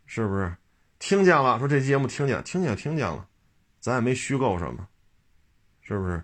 [0.06, 0.56] 是不是？
[0.98, 3.28] 听见了，说这节目听见，听见听见了，
[3.82, 4.88] 咱也没虚构什么，
[5.88, 6.22] 是不是？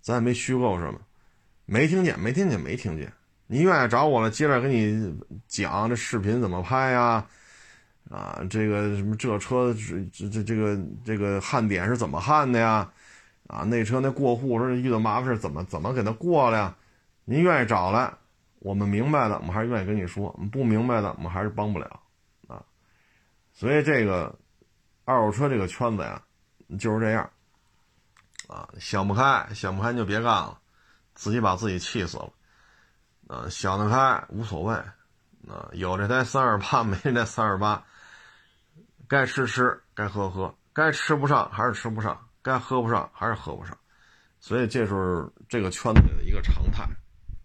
[0.00, 0.98] 咱也没虚构什么，
[1.66, 3.12] 没听见，没听见，没听见。
[3.46, 5.14] 你愿意找我了，接着给你
[5.46, 7.26] 讲这视频怎么拍呀？
[8.10, 9.72] 啊，这个什么这车
[10.10, 12.90] 这这这个这个焊点是怎么焊的呀？
[13.46, 16.76] 啊，那车那过户时候遇到麻烦事怎么怎么给他过了呀？
[17.24, 18.12] 您愿意找来，
[18.58, 22.00] 我们明白的，我们还是愿意跟你说；不明白的，我们还是帮不了
[22.48, 22.64] 啊。
[23.52, 24.36] 所以这个
[25.04, 26.20] 二手车这个圈子呀，
[26.78, 27.28] 就是这样。
[28.52, 30.58] 啊，想不开，想不开就别干了，
[31.14, 32.30] 自己把自己气死了。
[33.28, 34.74] 啊，想得开无所谓。
[35.48, 37.82] 啊，有这台三二八， 没这三二八，
[39.08, 43.76] 该吃吃，该喝喝，该吃不上还是吃不上，该喝不上还是喝不上。
[44.38, 46.82] 所以这是这个圈子里的一个常态。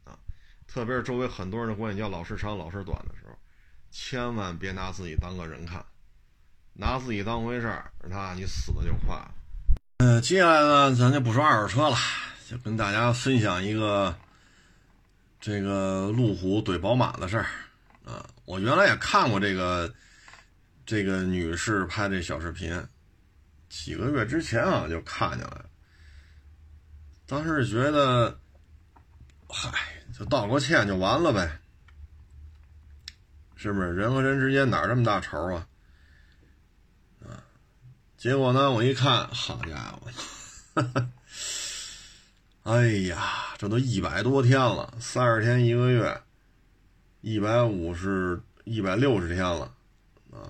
[0.04, 0.20] 啊，
[0.68, 3.38] 特别是周围很多人的管你叫老师长老师短的时候，
[3.92, 5.86] 千万别拿自己当个人看，
[6.74, 9.16] 拿自己当回事儿，那你死的就快。
[10.00, 11.98] 嗯，接下来呢，咱就不说二手车了，
[12.48, 14.16] 就跟大家分享一个
[15.40, 17.48] 这个路虎怼宝马的事儿
[18.06, 18.24] 啊。
[18.46, 19.92] 我原来也看过这个
[20.86, 22.80] 这个女士拍这小视频，
[23.70, 25.66] 几个月之前啊就看见了，
[27.26, 28.38] 当时觉得，
[29.50, 29.72] 嗨，
[30.18, 31.60] 就道个歉就完了呗，
[33.56, 33.96] 是不是？
[33.96, 35.68] 人和人之间哪这么大仇啊？
[38.18, 38.72] 结果呢？
[38.72, 40.10] 我一看，好家伙，
[42.64, 46.20] 哎呀，这都一百多天了，三十天一个月，
[47.22, 49.72] 一百五十、一百六十天了，
[50.32, 50.50] 啊，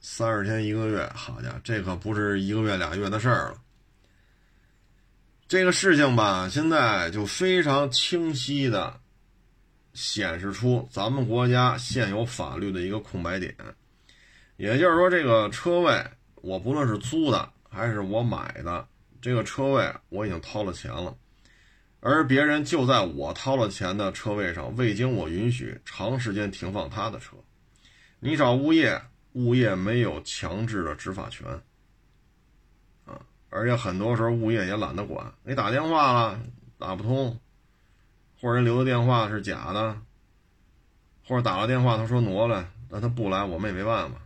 [0.00, 3.58] 三十天一个月，好家伙，这可不是一个月俩月的事儿了。
[5.46, 8.98] 这个事情吧，现在就非常清晰的
[9.92, 13.54] 显示出咱们国家现有法律的一个空白点，
[14.56, 16.02] 也就是说，这个车位。
[16.44, 18.86] 我不论是租的还是我买的，
[19.22, 21.16] 这个车位我已经掏了钱了，
[22.00, 27.34] 而别人就在我掏了钱的车位上，未经我允许长时间停放他的车。
[28.20, 29.00] 你找物业，
[29.32, 31.48] 物业没有强制的执法权，
[33.06, 35.32] 啊，而且很多时候物业也懒得管。
[35.44, 36.38] 你打电话了
[36.78, 37.40] 打不通，
[38.38, 39.96] 或者人留的电话是假的，
[41.26, 44.20] 或者打了电话他说挪了，那他不来我们也没办法。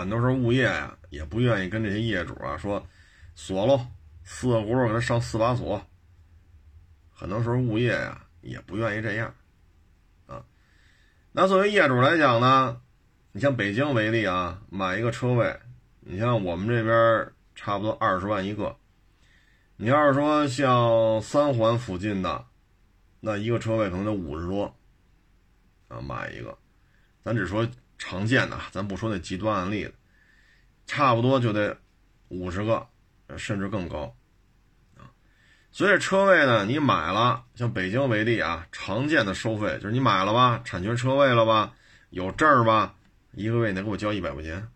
[0.00, 2.82] 很多时候物业呀也不愿意跟这些业主啊说
[3.34, 3.86] 锁喽，
[4.24, 5.86] 四个轱辘给他上四把锁。
[7.10, 9.34] 很多时候物业呀也不愿意这样，
[10.26, 10.42] 啊，
[11.32, 12.80] 那作为业主来讲呢，
[13.32, 15.54] 你像北京为例啊，买一个车位，
[16.00, 18.74] 你像我们这边差不多二十万一个，
[19.76, 22.46] 你要是说像三环附近的，
[23.20, 24.74] 那一个车位可能得五十多，
[25.88, 26.56] 啊，买一个，
[27.22, 27.68] 咱只说。
[28.00, 29.92] 常见的，咱不说那极端案例了，
[30.86, 31.76] 差不多就得
[32.28, 32.88] 五十个，
[33.36, 34.16] 甚至更高
[34.96, 35.04] 啊。
[35.70, 41.74] 所以车位呢，你买了，像北京为例啊，常见的收费就是你买了吧，产权车位了吧，
[42.08, 42.94] 有证儿吧，
[43.32, 44.66] 一个月你得给我交一百块钱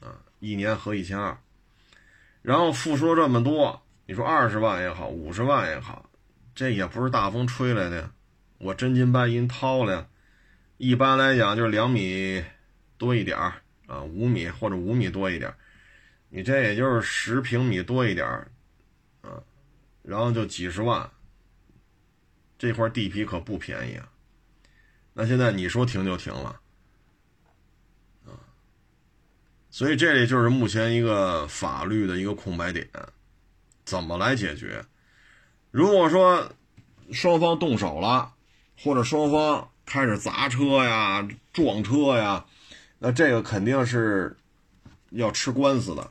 [0.00, 1.36] 啊，一年合一千二，
[2.42, 6.08] 然后付出了这么多，你说二十万也好，五十万也好，
[6.54, 8.08] 这也不是大风吹来的，
[8.58, 10.06] 我真金白银掏了呀。
[10.76, 12.42] 一般来讲就是两米
[12.98, 13.36] 多一点
[13.86, 15.54] 啊，五米或者五米多一点，
[16.28, 18.26] 你这也就是十平米多一点
[19.22, 19.42] 啊，
[20.02, 21.08] 然后就几十万，
[22.58, 24.08] 这块地皮可不便宜啊。
[25.12, 26.60] 那现在你说停就停了
[28.26, 28.34] 啊，
[29.70, 32.88] 所以这里就是目前一个法律的一个空白点，
[33.84, 34.84] 怎么来解决？
[35.70, 36.52] 如果说
[37.12, 38.34] 双方动手了，
[38.76, 42.44] 或者双方开始砸车呀、撞车呀，
[42.98, 44.36] 那这个肯定是
[45.10, 46.02] 要吃官司的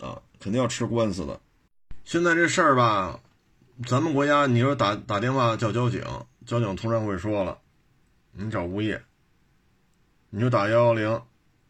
[0.00, 1.40] 啊，肯定要吃官司的。
[2.04, 3.20] 现在这事儿吧，
[3.86, 6.02] 咱们国家你说打打电话叫交警，
[6.46, 7.58] 交警通常会说了，
[8.32, 9.02] 你找物业，
[10.30, 11.22] 你就打幺幺零，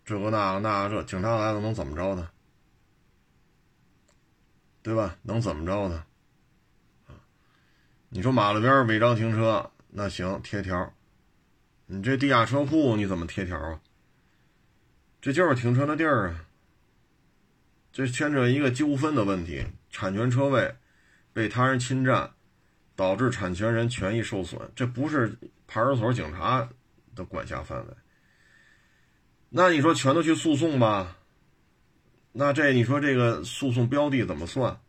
[0.05, 2.29] 这个那个那个这，警察来了能怎么着呢？
[4.83, 5.16] 对吧？
[5.23, 6.05] 能怎么着呢？
[8.11, 10.92] 你说马路边违章停车，那行贴条。
[11.94, 13.80] 你这地下车库你怎么贴条啊？
[15.20, 16.44] 这就是停车的地儿啊。
[17.92, 20.74] 这牵扯一个纠纷的问题，产权车位
[21.33, 22.33] 被他人侵占，
[22.96, 26.68] 导致产权人权益受损，这不是派出所警察
[27.14, 27.94] 的管辖范围。
[29.50, 31.16] 那你说全都去诉讼吧？
[32.33, 34.80] 那这你说这个诉讼标的怎么算？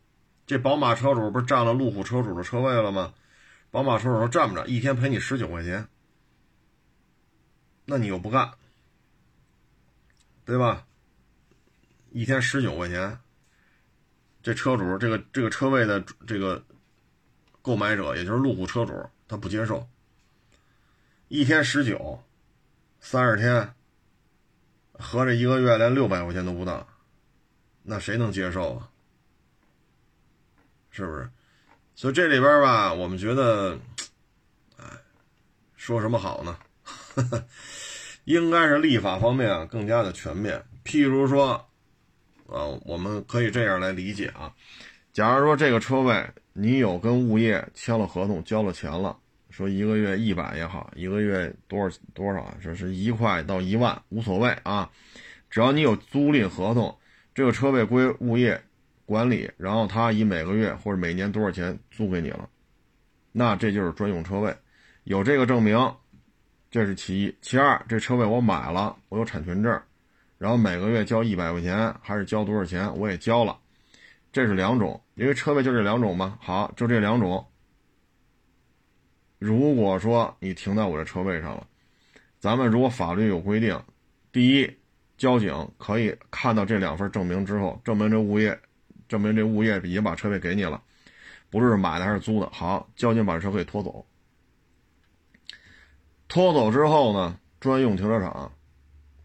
[0.44, 3.14] 这宝马车主不是占了路虎车主的车位了吗？
[3.70, 5.86] 宝马车主说占不着，一天赔你十九块钱，
[7.86, 8.52] 那你又不干，
[10.44, 10.84] 对吧？
[12.10, 13.18] 一天十九块钱，
[14.42, 16.64] 这车主这个这个车位的这个
[17.62, 19.88] 购买者，也就是路虎车主，他不接受。
[21.28, 22.22] 一天十九，
[23.00, 23.74] 三十天，
[24.92, 26.88] 合着一个月连六百块钱都不到，
[27.82, 28.90] 那谁能接受啊？
[30.90, 31.30] 是不是？
[31.94, 33.78] 所以这里边吧，我们觉得，
[34.76, 34.84] 哎，
[35.76, 36.58] 说什么好呢？
[38.24, 40.62] 应该是立法方面啊更加的全面。
[40.84, 41.52] 譬如说，
[42.46, 44.52] 啊，我们可以这样来理解啊。
[45.12, 49.16] 假如说这个车位你有跟物业签了合同，交了钱了，
[49.50, 52.54] 说一个月一百也好，一个月多少多少啊？
[52.60, 54.90] 说是一块到一万无所谓啊，
[55.50, 56.96] 只要你有租赁合同，
[57.34, 58.62] 这个车位归物业。
[59.08, 62.48] 管理，然后他以每个月或者每年多少钱租给你了，
[63.30, 64.52] 那这就是专用车位，
[65.04, 65.78] 有这个证明，
[66.76, 67.34] 这是其一。
[67.40, 69.80] 其二，这车位我买了，我有产权证，
[70.36, 73.58] 然后每个月交一百块钱还是交多少钱，我也交了，
[74.30, 76.38] 这是两种，因为车位就这两种嘛。
[76.38, 77.42] 好，就这两种。
[79.38, 81.66] 如果说你停在我这车位上了，
[82.38, 83.82] 咱们如果法律有规定，
[84.30, 84.70] 第一，
[85.16, 88.58] 交警可以看到这两份证明之后，证明这物业。
[89.08, 90.82] 证明这物业已经把车位给你了，
[91.48, 92.50] 不是买的还是租的。
[92.52, 94.04] 好，交警把车给拖走。
[96.28, 98.52] 拖走之后呢，专用停车场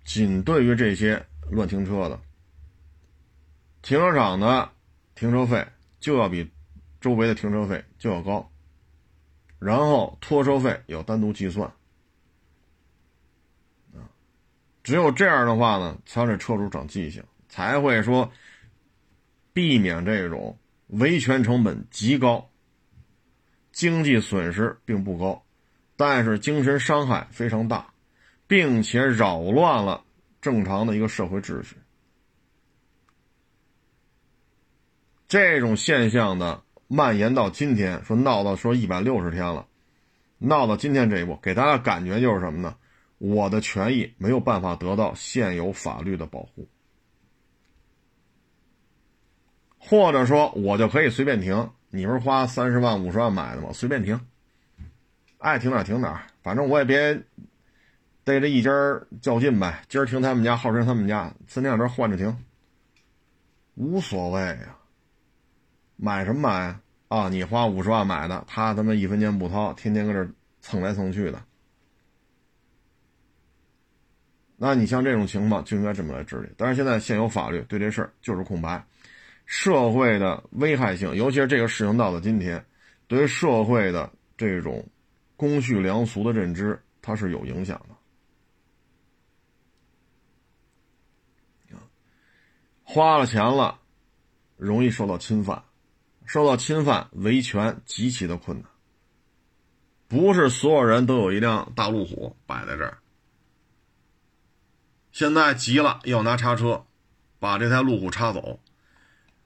[0.04, 2.20] 仅对于这些乱停车的，
[3.82, 4.70] 停车场的
[5.16, 5.66] 停车费
[6.00, 6.50] 就要比
[7.00, 8.52] 周围的停车费就要高，
[9.60, 11.68] 然后拖车费要单独计算。
[13.94, 14.10] 啊，
[14.84, 18.32] 只有这样的话呢，才让这车主长记性，才会说。
[19.54, 22.50] 避免这种维权成本极高，
[23.74, 25.44] 经济损失并不高，
[26.04, 27.94] 但是精神伤害非常大，
[28.48, 30.04] 并且扰乱了
[30.42, 31.76] 正常的一个社会秩序。
[35.28, 39.68] 这种现象呢蔓延到今天，说闹到说一百六十天了，
[40.40, 42.76] 闹到今天这一步，给大家感觉就是什么呢？
[43.20, 46.68] 我的权益没有办法得到现有法律的保护。
[49.78, 51.70] 或者说，我就可以随便停。
[51.92, 53.70] 你不是花三十万、五十万买的吗？
[53.72, 54.20] 随便停，
[55.42, 57.20] 爱停哪停哪，反正我也别
[58.24, 58.72] 逮着一家
[59.22, 59.84] 较劲呗。
[59.90, 62.38] 今儿停他们家，后天他们家，三天两头换着停，
[63.74, 64.78] 无所谓呀。
[65.96, 66.76] 买什么买
[67.08, 67.28] 啊？
[67.28, 71.42] 你花五十万买的，他他妈一分钱不掏，天天搁这蹭来蹭去的。
[74.58, 76.50] 那你像这种情况就应该这么来治理。
[76.56, 78.84] 但是现在现有法律对这事儿就是空白。
[79.48, 82.64] 社会的危害性，尤其是这个事情到了今天，
[83.08, 84.88] 对于社会的这种
[85.42, 87.96] 公序良俗的认知，它是有影响的。
[92.84, 93.80] 花了钱了，
[94.56, 95.64] 容易受到侵犯，
[96.28, 98.70] 受到侵犯维权极其的困难。
[100.08, 103.00] 不是所有人都有一辆大路虎摆在这儿。
[105.12, 106.86] 现在急了，要拿叉车
[107.40, 108.60] 把这台路虎叉走。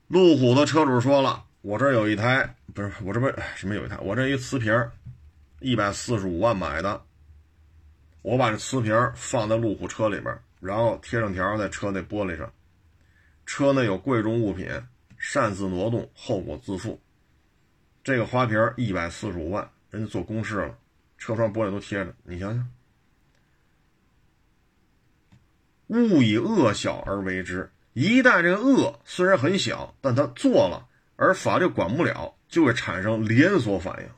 [0.09, 4.73] 路虎的车主说了：“我这有一台，不是我这不什么有一台，我这一瓷瓶
[5.59, 7.03] 一百四十五万买的。
[8.21, 12.51] 我把这瓷瓶放在路虎车里边，然后贴上条在车内玻璃上，
[13.45, 14.67] 车内有贵重物品，
[15.17, 16.99] 擅自挪动，后果自负。
[18.03, 20.77] 这个花瓶一百四十五万，人家做公示了，
[21.17, 22.67] 车窗玻璃都贴着，你想想，
[25.87, 27.71] 勿以恶小而为之。
[27.93, 34.09] 一旦这个恶虽然很小，但他做了，而法律管不了，就会产生连锁反应。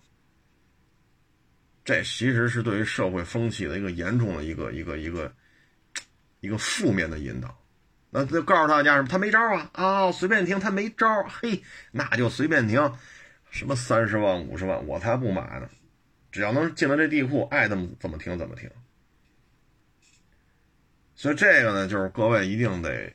[1.87, 5.33] 这其实是对于社会风气的一个严重的一个一个一个
[6.41, 7.57] 一个负面的引导。
[8.09, 9.07] 那就告诉大家什么？
[9.07, 9.69] 他没招啊！
[9.71, 11.07] 啊，随便停，他没招。
[11.23, 12.93] 嘿，那就随便停。
[13.51, 15.69] 什么三十万、五十万，我才不买呢！
[16.29, 18.69] 只要能进了这地库，爱怎么怎么停怎么停。
[21.15, 23.13] 所以这个呢，就是各位一定得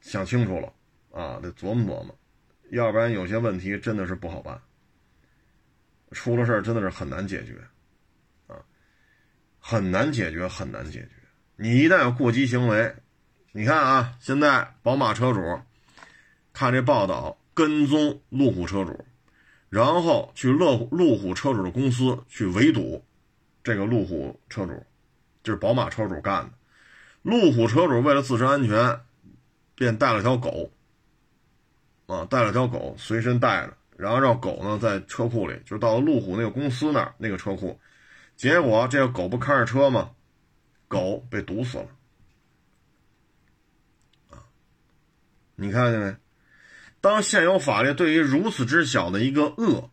[0.00, 0.72] 想清楚了
[1.10, 2.18] 啊，得琢磨琢磨，
[2.70, 4.62] 要不然有些问题真的是不好办，
[6.12, 7.60] 出了事儿真的是很难解决
[8.46, 8.56] 啊，
[9.58, 11.10] 很难解决，很难解决。
[11.56, 12.94] 你一旦有过激行为，
[13.52, 15.40] 你看啊，现在宝马车主
[16.52, 17.38] 看这报道。
[17.56, 19.02] 跟踪路虎车主，
[19.70, 23.02] 然后去乐路虎车主的公司去围堵
[23.64, 24.84] 这个路虎车主，
[25.42, 26.50] 就是宝马车主干的。
[27.22, 29.00] 路虎车主为了自身安全，
[29.74, 30.70] 便带了条狗，
[32.04, 37.80] 啊，带了条狗随身带着，然后让狗呢在车库里，就到路虎那个公司那儿那个车库，
[38.36, 40.10] 结果这个狗不看着车吗？
[40.88, 41.88] 狗被堵死了，
[44.30, 44.38] 啊，
[45.56, 46.14] 你看见没？
[47.00, 49.90] 当现有法律对于如此之小的一个恶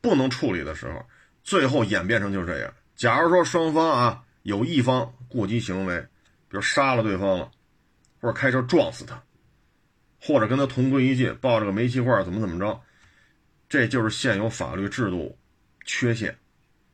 [0.00, 1.06] 不能处理的时候，
[1.42, 2.72] 最后演变成就是这样。
[2.94, 7.50] 假如说双方啊有一方过激行为，比如杀了对方了，
[8.20, 9.22] 或者开车撞死他，
[10.20, 12.82] 或者跟他同归于尽，抱着个煤气罐怎么怎么着，
[13.68, 15.36] 这就是现有法律制度
[15.84, 16.36] 缺陷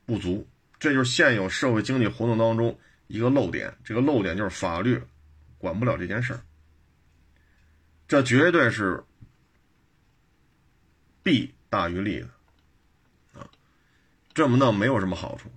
[0.06, 0.46] 不足，
[0.78, 3.74] 这就是现有社会经济活动当中一个漏点。
[3.84, 5.00] 这个漏点就是法律
[5.58, 6.40] 管不了这件事儿，
[8.08, 9.02] 这绝对是。
[11.22, 12.26] 弊大于利的，
[13.38, 13.46] 啊，
[14.32, 15.50] 这么弄没有什么好处，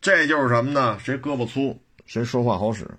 [0.00, 0.98] 这就是什么呢？
[0.98, 2.90] 谁胳膊粗，谁说话好使。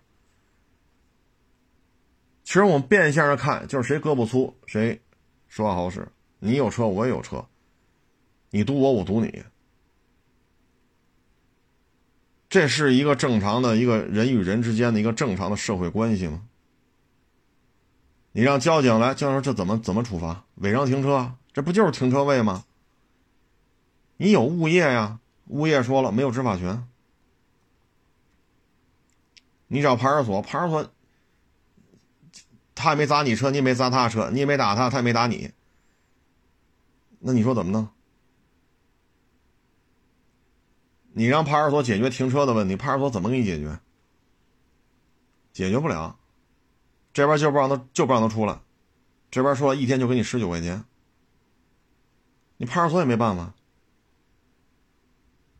[2.43, 5.01] 其实我们变相的看，就是谁胳膊粗，谁
[5.53, 6.11] 说话好使。
[6.39, 7.45] 你有车，我也有车，
[8.49, 9.43] 你堵我，我堵你，
[12.49, 16.41] 这是一个正常的一个人与人之间的一个正常的社会关系吗？
[18.31, 20.43] 你让交警来，交警说这怎么怎么处罚？
[20.55, 22.65] 违章停车，这不就是停车位吗？
[24.17, 26.87] 你有物业呀，物业说了没有执法权。
[29.67, 30.91] 你找派出所，派出所
[32.75, 35.51] 他也没砸你车，你也没砸他车，你也没打他，他也没打你。
[37.19, 37.87] 那你说怎么弄？
[41.13, 43.79] 你让派出所解决停车的问题，派出所怎么给你解决？
[45.53, 46.17] 解决不了。
[47.13, 48.59] 这边就不让他，就不让他出来。
[49.29, 50.83] 这边说一天就给你十九块钱，
[52.57, 53.53] 你派出所也没办法。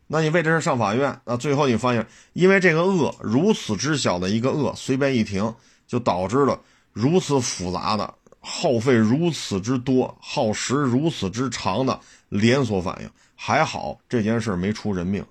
[0.08, 5.56] 那你为这事上法院，那最后你发现，因为这个恶如此之小的一个恶，随便一停，
[5.88, 6.62] 就导致了
[6.94, 13.10] 如此复杂的、耗费如此之多、耗时如此之长的连锁反应。
[13.36, 15.26] 还好这件事没出人命。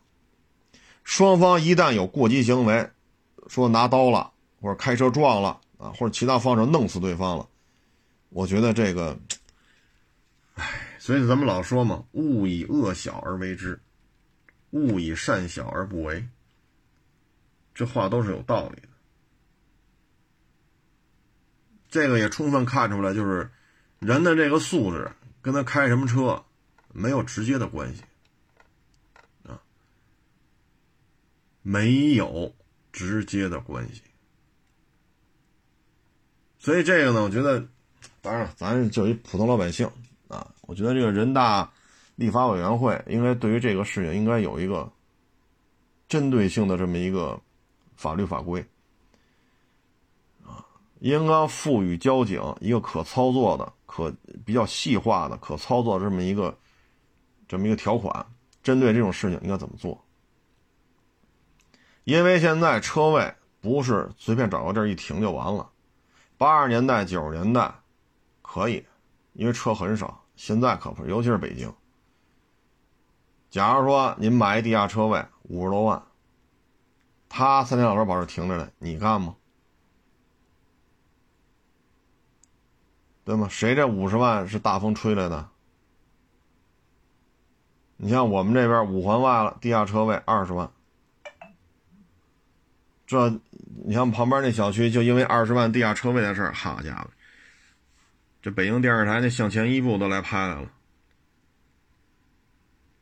[1.05, 2.91] 双方一旦有过激行为，
[3.47, 5.59] 说拿刀了或者开车撞了。
[5.79, 7.49] 啊，或者其他方式弄死对方了，
[8.29, 9.19] 我觉得这个，
[10.55, 10.65] 唉，
[10.97, 13.81] 所以咱们老说嘛，勿以恶小而为之，
[14.71, 16.25] 勿以善小而不为，
[17.75, 18.89] 这话都是有道理的。
[21.93, 23.51] 这个也充分看出来，就是
[23.99, 25.13] 人的这个素质
[25.43, 26.43] 跟他开什么车
[26.91, 28.03] 没有直接的关系
[29.45, 29.61] 啊，
[31.61, 32.51] 没有
[32.93, 34.01] 直接的关系。
[36.59, 37.63] 所以这个呢，我觉得，
[38.23, 39.87] 当然，咱就一普通老百姓
[40.29, 41.71] 啊，我觉得这个人大
[42.15, 44.91] 立法委员会应该对于这个事情应该有一个
[46.09, 47.39] 针对性的这么一个
[47.97, 48.65] 法律法规，
[51.03, 54.15] 应该赋予交警一个可操作的、可
[54.47, 56.57] 比较细化的、可操作这么一个
[57.49, 58.25] 这么一个条款，
[58.63, 60.01] 针对这种事情应该怎么做？
[62.05, 65.69] 因为现在车位不是随便找个地儿一停就完了。
[66.39, 67.75] 八十年代、九十年代，
[68.41, 68.87] 可以，
[69.33, 70.23] 因为车很少。
[70.37, 71.73] 现在可不是，尤其是北京。
[73.51, 76.01] 假如说您买一地下车位，五十多万，
[77.29, 79.35] 他三天两头保这停着呢，你干吗？
[83.25, 83.49] 对吗？
[83.49, 85.49] 谁这五十万是大风吹来的？
[87.97, 90.69] 你像我们这边五环外了，地下车位二十万。
[93.07, 93.29] 这，
[93.85, 97.11] 你像旁边那小区，就因为二十万地下车位的事儿，好家伙，
[98.41, 100.69] 这北京电视台那向前一步都来拍来了。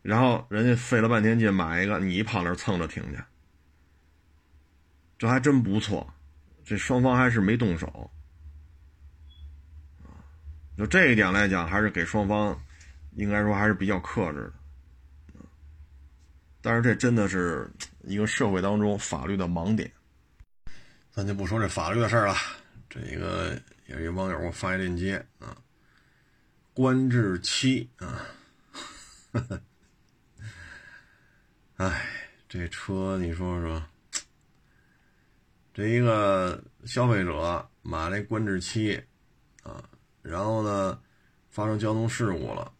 [0.03, 3.23] 然后人家费了半天劲买一个，你跑那蹭着停去，
[5.17, 6.13] 这还真不错，
[6.63, 8.11] 这双方还是没动手。
[10.81, 12.59] 就这一点来讲，还是给双方，
[13.13, 14.51] 应该说还是比较克制
[15.35, 15.45] 的。
[16.63, 17.71] 但是这真的是
[18.05, 19.93] 一个社会当中法律的盲点。
[21.11, 22.35] 咱就不说这法律的事儿了。
[22.89, 25.55] 这一个有一网友给我发一链接啊，
[26.73, 28.25] 官至七啊，
[31.77, 32.07] 哎，
[32.49, 33.85] 这车你说说，
[35.75, 38.99] 这一个消费者买这观致七，
[40.23, 41.01] 然后呢
[41.49, 42.73] 发生交通事故了，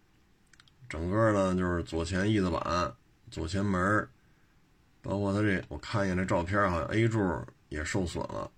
[0.89, 2.95] 整个呢就是左前翼子板、
[3.31, 4.09] 左前门，
[5.03, 7.21] 包括他这我看一眼这照片，好像 A 柱
[7.69, 8.51] 也受损了。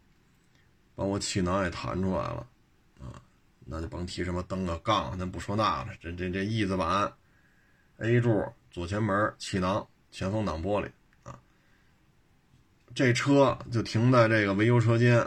[0.94, 2.46] 包括气囊也弹出来了，
[3.00, 3.16] 啊，
[3.64, 5.88] 那就甭提什么灯啊、杠，咱不说那了。
[5.98, 7.10] 这这这翼子板、
[7.96, 10.90] A 柱、左前门、气囊、前风挡玻璃，
[11.22, 11.40] 啊，
[12.94, 15.18] 这车就停在这个维修车间，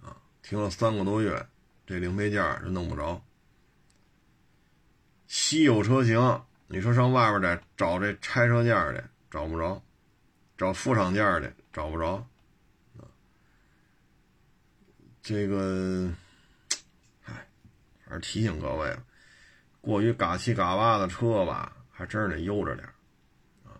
[0.00, 1.44] 啊，停了三个多月，
[1.90, 3.20] 这零配件就弄不着。
[5.26, 9.82] 稀有车型，你说上外边得找这拆车件去，找不着；
[10.56, 12.24] 找副厂件去，找不着。
[15.20, 16.08] 这个，
[17.24, 17.44] 哎，
[18.06, 19.02] 还是提醒各位了，
[19.80, 22.86] 过于嘎七嘎八的车吧，还真是得悠着点
[23.64, 23.74] 啊。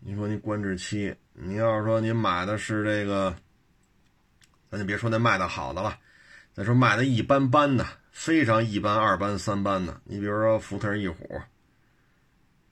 [0.00, 3.34] 你说你观致七，你要是说你买的是这个，
[4.70, 5.98] 咱就别说那卖的好的了，
[6.54, 11.40] 再说卖的一般般的，非常一般、二般、三般的，你比如说福特翼虎，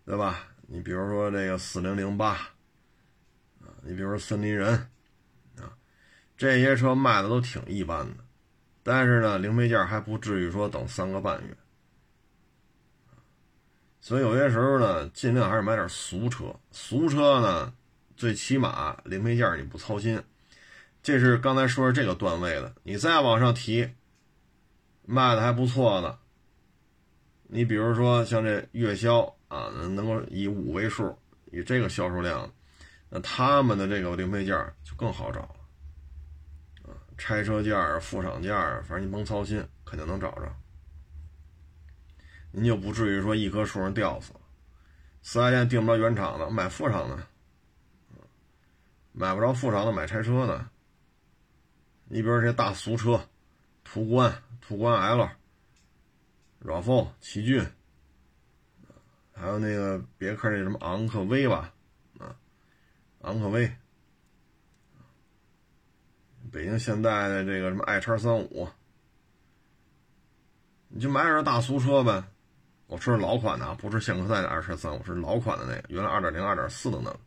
[0.04, 0.46] 对吧？
[0.66, 2.32] 你比如说这个四零零八，
[3.60, 4.74] 啊，你比如说森林人。
[5.56, 5.72] 啊
[6.36, 8.24] 这些车卖的都挺一般的，
[8.82, 11.54] 但是呢，零配件还不至于说等三个半月。
[14.00, 16.58] 所以有些时候呢，尽量还是买点俗车。
[16.70, 17.74] 俗车呢，
[18.16, 20.22] 最起码零配件你不操心。
[21.02, 23.88] 这是刚才说的这个段位的，你再往上提，
[25.06, 26.18] 卖的还不错的。
[27.48, 31.18] 你比如说像这月销啊，能够以五位数，
[31.50, 32.48] 以这个销售量，
[33.08, 35.56] 那他们的这个零配件就更好找了。
[37.18, 40.54] 拆车件、副厂件，反正你甭操心，肯定能找着。
[42.52, 44.40] 您就不至于说一棵树上吊死了。
[45.22, 47.16] 四 S 店订不着原厂的，买副厂的；
[49.12, 50.66] 买不着副厂的，买拆车的。
[52.12, 53.24] 你比如这大俗车，
[53.84, 55.30] 途观、途观 L、
[56.64, 57.64] RAV4、奇骏，
[59.32, 61.72] 还有那个别克那什么昂科威吧，
[62.18, 62.34] 啊，
[63.20, 63.70] 昂科威。
[66.50, 68.68] 北京现代的这个什么 i 叉三五，
[70.88, 72.24] 你就买点大俗车呗。
[72.88, 77.20] 我说是老款的啊，不是现代的 i 叉三五，是老款的那个，原来二点零、二点四的那个。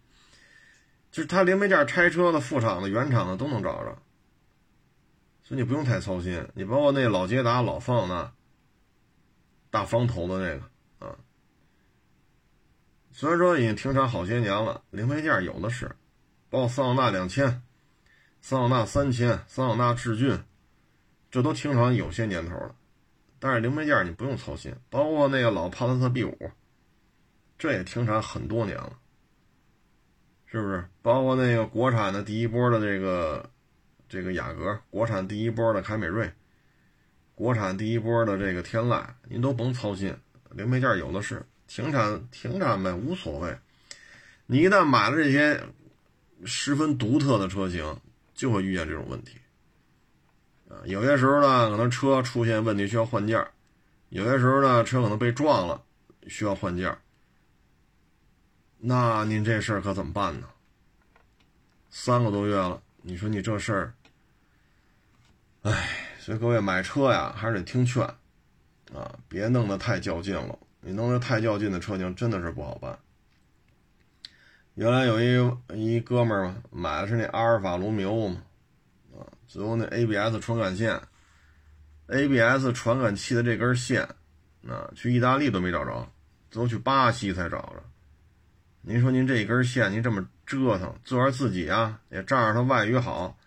[1.09, 3.97] 就是它零配件、拆车的、副厂的、原厂的都能找着，
[5.43, 6.47] 所以你不用太操心。
[6.53, 8.33] 你包括那老捷达、老方向那
[9.69, 11.15] 大方头的那个啊，
[13.11, 15.95] 虽然说已经停产好些年了，零配件有的是，
[16.49, 17.61] 包括桑塔纳两千。
[18.45, 20.43] 桑塔纳三千、桑塔纳致骏，
[21.31, 22.75] 这都停产有些年头了，
[23.39, 24.75] 但是零配件你不用操心。
[24.89, 26.51] 包括那个老帕萨特 B 五，
[27.57, 28.99] 这也停产很多年了，
[30.45, 30.85] 是不是？
[31.01, 33.49] 包括那个国产的第一波的这个
[34.13, 36.31] 这个雅阁，国产第一波的凯美瑞，
[37.33, 40.15] 国产第一波的这个天籁，您都甭操心，
[40.51, 43.57] 零配件有的是，停产停产呗，无所谓。
[44.45, 45.59] 你一旦买了这些
[46.45, 47.99] 十分独特的车型，
[48.35, 49.39] 就会遇见这种问题，
[50.69, 53.43] 啊，有些时候呢，可能车出现问题需要换件
[54.09, 55.81] 有些时候呢，车可能被撞了，
[56.27, 56.95] 需要换件
[58.77, 60.47] 那您这事儿可怎么办呢？
[61.89, 63.93] 三个多月了，你说你这事儿，
[65.63, 65.89] 哎，
[66.19, 68.03] 所以各位买车呀，还是得听劝，
[68.93, 70.59] 啊，别弄得太较劲了。
[70.81, 72.99] 你弄得太较劲的车型，真的是不好办。
[74.75, 78.41] 原来有一一哥们儿嘛，买的是那阿尔法罗密欧嘛，
[79.13, 80.99] 啊，最后那 ABS 传感线
[82.07, 84.03] ，ABS 传感器的这根线，
[84.67, 86.11] 啊，去意大利都没找着，
[86.51, 87.83] 最后去巴西才找着。
[88.81, 93.37] 您说您这一根线，您这么折腾，自个自己啊，也仗着他外语好，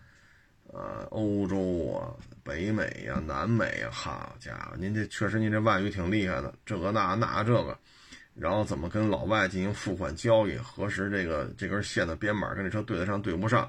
[0.73, 2.13] 呃，欧洲啊、
[2.43, 7.77] 北美呀、南美呀，好家伙，您这确实您这外语挺厉害的，这个那那这个。
[8.35, 13.61] 然后怎么跟老外进行付款交易，核实这个这根线的编码跟这车对得上对不上，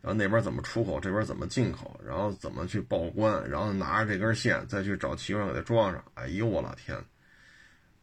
[0.00, 6.02] 然后那边怎么出口，这边怎么进口，然后怎么去报关，然后拿着这根线再去找汽修厂给它装上。
[6.14, 6.96] 哎呦我老天！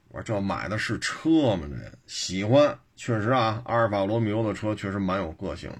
[0.09, 1.67] 我说这买的是车吗？
[1.71, 5.71] 这喜欢，确实啊，阿尔法罗密欧的车确实蛮有个性，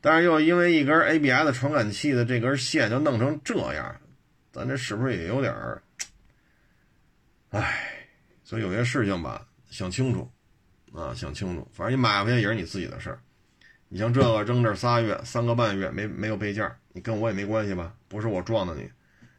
[0.00, 4.00] 但是又因为一根 ABS 传感器的这根线就弄成这样，
[4.52, 5.82] 咱这是不是也有点儿？
[7.50, 8.08] 唉，
[8.42, 10.30] 所以有些事情吧，想清楚
[10.92, 11.68] 啊，想清楚。
[11.72, 13.20] 反正你买回去也是你自己的事儿。
[13.88, 17.92] 你像这个扔这仨月、三个半月没没有备件，你跟我也没关系吧？
[18.08, 18.88] 不是我撞的你，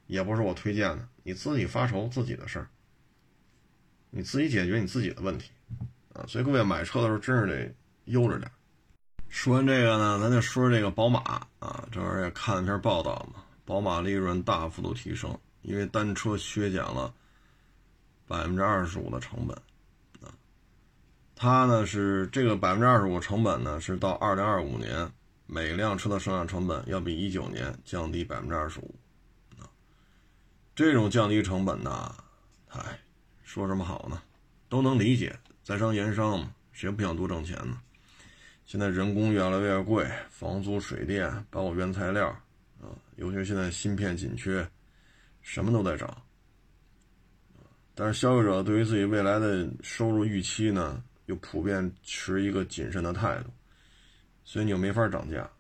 [0.07, 2.68] 也不是我推荐的，你自己发愁自己的事儿，
[4.09, 5.51] 你自己解决你自己的问题
[6.14, 6.26] 啊。
[6.28, 7.74] 所以各位买车的时候真是得
[8.05, 8.51] 悠着点。
[9.32, 11.21] 说完这个呢，咱就说这个宝马
[11.59, 17.11] 啊，这会儿也看了篇报道嘛，宝马利润大幅度提升，因为单车削减了
[18.27, 19.57] 百分之二十五的成本
[20.21, 20.29] 啊。
[21.34, 25.09] 它呢是这个百分之二十五成本呢，是到二零二五年
[25.47, 28.93] 每辆车的生产成本要比一九年降低百分之二十五，
[29.57, 29.65] 啊，
[30.75, 32.13] 这种降低成本呢，
[32.67, 32.99] 哎，
[33.43, 34.21] 说什么好呢？
[34.67, 37.79] 都能理解，在商言商嘛，谁不想多挣钱呢？
[38.72, 42.30] 现在人工越来越贵，房租、水电，包括原材料，
[42.80, 44.65] 啊，尤其现在芯片紧缺，
[45.41, 46.24] 什么都在涨，
[47.93, 51.03] 但是消费者对于自己未来的收入预期呢？
[51.26, 53.49] 又普遍持一个谨慎的态度，
[54.45, 55.51] 所以你又没法涨价，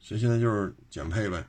[0.00, 1.46] 所以现在就是减配呗。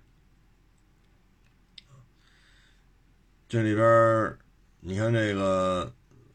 [3.48, 4.38] 这里边
[4.82, 5.92] 你看这个，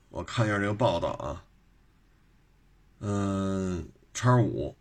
[0.09, 1.44] 我看一下这个报道啊，
[3.01, 4.75] 嗯，叉五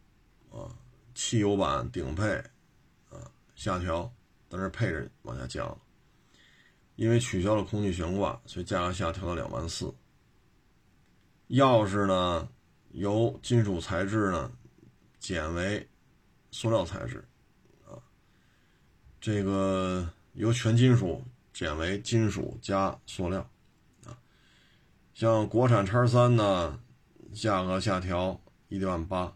[0.51, 0.69] 啊，
[1.13, 2.35] 汽油版顶配
[3.09, 4.11] 啊下调，
[4.47, 5.77] 但是配置往下降了，
[6.95, 9.93] 因为取消了空气悬挂，所以价格下调到两万四。
[11.49, 12.47] 钥匙呢，
[12.91, 14.51] 由金属材质呢
[15.19, 15.87] 减为
[16.51, 17.23] 塑料材质，
[17.85, 17.99] 啊，
[19.19, 23.47] 这个由全金属减为金属加塑料，
[24.05, 24.17] 啊，
[25.13, 26.79] 像国产叉三呢，
[27.33, 29.33] 价格下调一万八，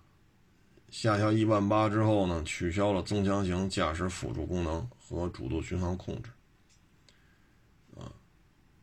[0.90, 6.30] 下调一万八之后呢，取消了增强型驾驶辅助功能和主动巡航控制，
[7.96, 8.14] 啊，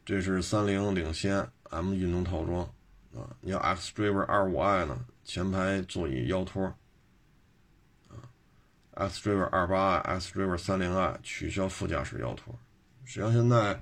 [0.04, 2.68] 这是三菱领先 M 运动套装。
[3.14, 6.64] 啊，你要 xDriver 25i 呢，前排座椅腰托，
[8.08, 8.18] 啊
[8.94, 12.52] ，xDriver 28i、xDriver 30i 取消副驾驶腰托，
[13.04, 13.80] 实际上现在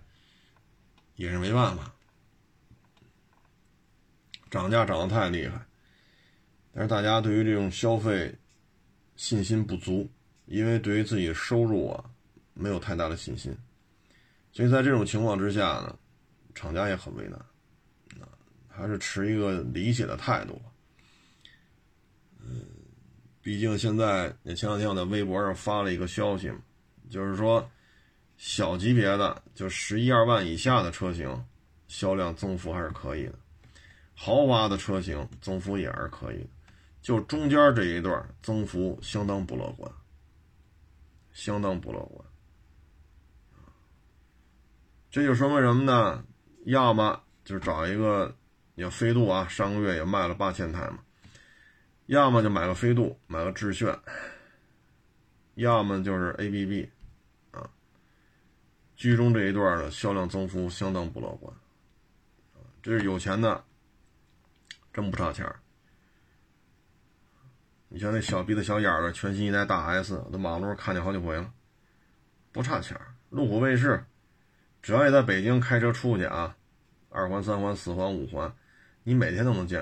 [1.15, 1.91] 也是没办法，
[4.53, 5.59] 涨价涨得太厉害，
[6.75, 8.33] 但是大家对于这种消费
[9.17, 10.07] 信心不足，
[10.45, 12.05] 因为对于自己的收入啊
[12.53, 13.57] 没有太大的信心，
[14.53, 15.99] 所以在这种情况之下呢，
[16.55, 17.35] 厂家也很为难。
[18.21, 18.29] 啊
[18.69, 20.61] 还是持一个理解的态度。
[22.41, 22.65] 嗯，
[23.43, 26.59] 毕竟现在，你前两天我在微博上发了一个消息嘛，
[27.11, 27.71] 就是说，
[28.39, 31.45] 小级别的就十一二万以下的车型，
[31.87, 33.35] 销量增幅还是可以的；
[34.15, 36.49] 豪华的车型增幅也是可以的，
[37.01, 39.91] 就中间这一段增幅相当不乐观，
[41.33, 42.25] 相当不乐观。
[45.11, 46.25] 这就说明什么呢？
[46.65, 48.35] 要么就找一个。
[48.75, 51.01] 你飞度啊，上个月也卖了八千台嘛。
[52.07, 53.95] 要么就买个飞度，买个致炫，
[55.57, 56.89] 要么就是 ABB，
[57.51, 57.69] 啊，
[58.97, 61.55] 居中这一段的销量增幅相当不乐观，
[62.83, 63.63] 这是有钱的，
[64.93, 65.59] 真不差钱儿
[67.89, 71.53] 你像那小鼻子小眼儿的全新一代大 S，在马路上看见好几回了，
[72.51, 74.05] 不差钱路虎卫士，
[74.81, 76.57] 只要你在北京开车出去啊，
[77.11, 78.55] 二环、三环、四环、五环。
[79.05, 79.81] 你每天都能见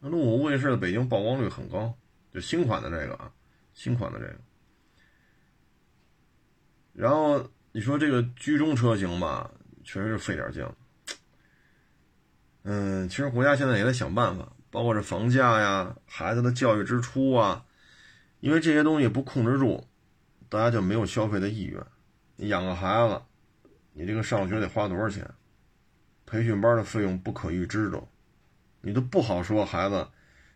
[0.00, 1.94] 着，路虎卫士的北京曝光率很高，
[2.32, 3.32] 就新款的这个啊，
[3.74, 4.36] 新款的这个。
[6.92, 9.50] 然后你说这个居中车型吧，
[9.84, 10.66] 确实是费点劲。
[12.62, 17.64] 嗯，其实国家现在也在想办法，包括这房价呀、孩子的教育支出啊，
[18.40, 19.86] 因为这些东西不控制住，
[20.48, 21.82] 大家就没有消费的意愿。
[22.36, 23.22] 你养个孩子，
[23.92, 25.28] 你这个上学得花多少钱？
[26.26, 28.00] 培训班的费用不可预知的，
[28.82, 29.64] 你都不好说。
[29.64, 30.06] 孩子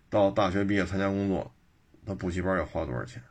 [0.09, 1.53] 到大学毕业参加工作，
[2.07, 3.23] 他补习班要花多少钱？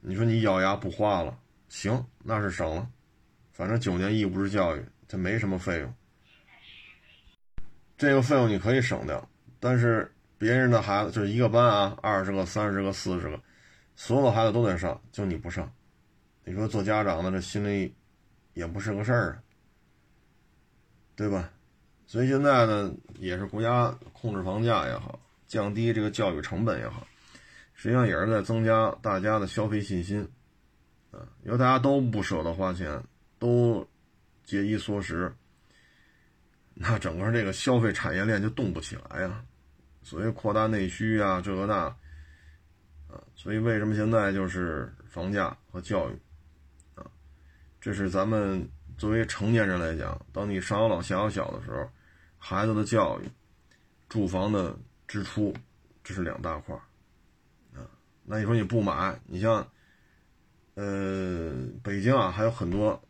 [0.00, 1.36] 你说你咬牙不花了，
[1.68, 2.88] 行，那是省了。
[3.50, 5.92] 反正九年义务教育，它没什么费用。
[7.98, 9.28] 这个费用你可以省掉，
[9.60, 13.38] 但是别人的孩子就是一个班啊，二十个、三十个、四十个，
[13.96, 15.70] 所有的孩子都得上，就你不上。
[16.44, 17.94] 你说做家长的这心里
[18.54, 19.42] 也不是个事儿啊。
[21.14, 21.50] 对吧？
[22.06, 25.18] 所以现在呢，也是国家控制房价也好，
[25.48, 27.04] 降低这个教育成本也好，
[27.74, 30.20] 实际上也是在增加大家的消费信心，
[31.10, 33.02] 啊，因为大家都不舍得花钱，
[33.36, 33.84] 都
[34.44, 35.34] 节衣缩食，
[36.80, 39.44] 那整个这个消费产业链就动不起来呀，
[40.04, 41.74] 所谓扩大内需啊，这个那，
[43.08, 46.16] 啊，所以为什么现在就是房价和教育，
[46.94, 47.04] 啊，
[47.80, 48.64] 这是咱们
[48.96, 51.90] 作为成年人来讲，当你上有老下有小的时候，
[52.38, 53.28] 孩子的教育、
[54.08, 55.52] 住房的支出，
[56.04, 56.76] 这是两大块
[57.74, 57.82] 啊。
[58.24, 59.68] 那你说你不买，你像，
[60.74, 63.02] 呃，北京啊，还有很多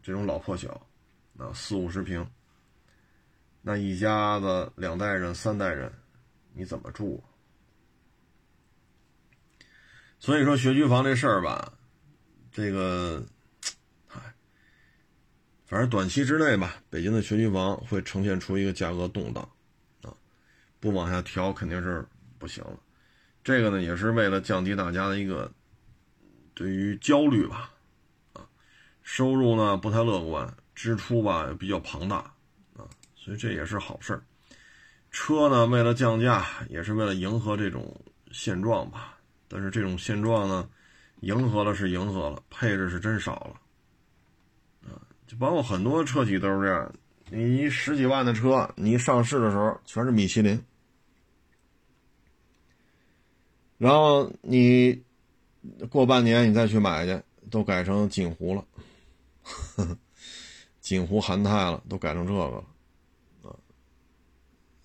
[0.00, 0.86] 这种老破小，
[1.36, 2.24] 啊，四五十平。
[3.62, 5.92] 那一家子两代人、三代人，
[6.54, 7.22] 你怎么住？
[10.18, 11.72] 所以说学区房这事儿吧，
[12.52, 13.22] 这个，
[14.08, 14.34] 哎，
[15.66, 19.46] 反正短期之内吧，北京的学区房会呈现出一个价格动荡，
[20.02, 20.12] 啊，
[20.78, 22.06] 不往下调肯定是
[22.38, 22.78] 不行了。
[23.42, 25.50] 这个呢，也是为了降低大家的一个
[26.54, 27.72] 对于焦虑吧，
[28.34, 28.46] 啊，
[29.02, 32.34] 收入呢不太乐观，支出吧比较庞大。
[33.22, 34.24] 所以这也是好事儿。
[35.10, 37.94] 车呢，为了降价，也是为了迎合这种
[38.32, 39.18] 现状吧。
[39.46, 40.68] 但是这种现状呢，
[41.20, 44.88] 迎合了是迎合了，配置是真少了。
[44.88, 46.92] 啊，就包括很多车企都是这样。
[47.32, 50.60] 你十几万的车，你上市的时候全是米其林，
[53.78, 55.00] 然后你
[55.88, 58.64] 过半年你再去买去，都改成锦湖了，
[60.80, 62.64] 锦湖韩泰了，都改成这个了。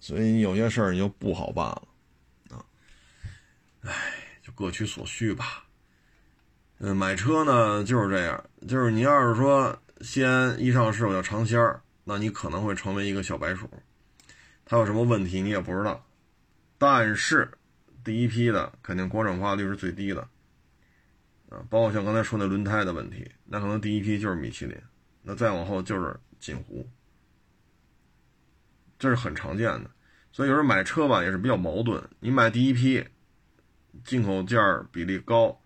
[0.05, 1.87] 所以有些事儿你就不好办了，
[2.51, 2.63] 啊，
[3.81, 3.91] 哎，
[4.43, 5.65] 就各取所需吧。
[6.77, 13.67] 嗯，买车呢就是这样，就是你要是说先一上市我就尝鲜儿，那你可能会成为一个小白鼠，
[14.63, 16.05] 它有什么问题你也不知道。
[16.77, 17.49] 但是
[18.03, 20.21] 第一批的肯定国产化率是最低的，
[21.49, 24.79] 啊，包括像刚才说那轮胎的问题，那可能第一批就是米其林，
[25.23, 26.87] 那再往后就是锦湖，
[28.99, 29.89] 这是很常见的。
[30.35, 33.01] 所以有时候买车吧也是比较矛盾，你买第一批，
[34.03, 34.59] 进口件
[34.91, 35.57] 比例高，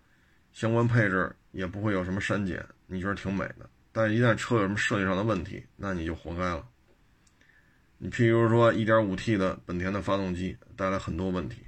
[0.52, 3.68] 相关配置也不会有什么删减，你觉得挺美的。
[3.90, 6.64] 但是，一旦车有什么设计上的问题，那你就活该了。
[7.98, 11.66] 你譬如说 1.5T 的本田的发动机带来很多问题，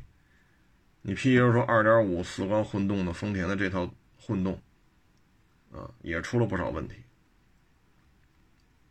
[1.00, 4.62] 你譬如说2.5四缸混动的丰田的这套混动，
[5.72, 6.94] 啊，也出了不少问题。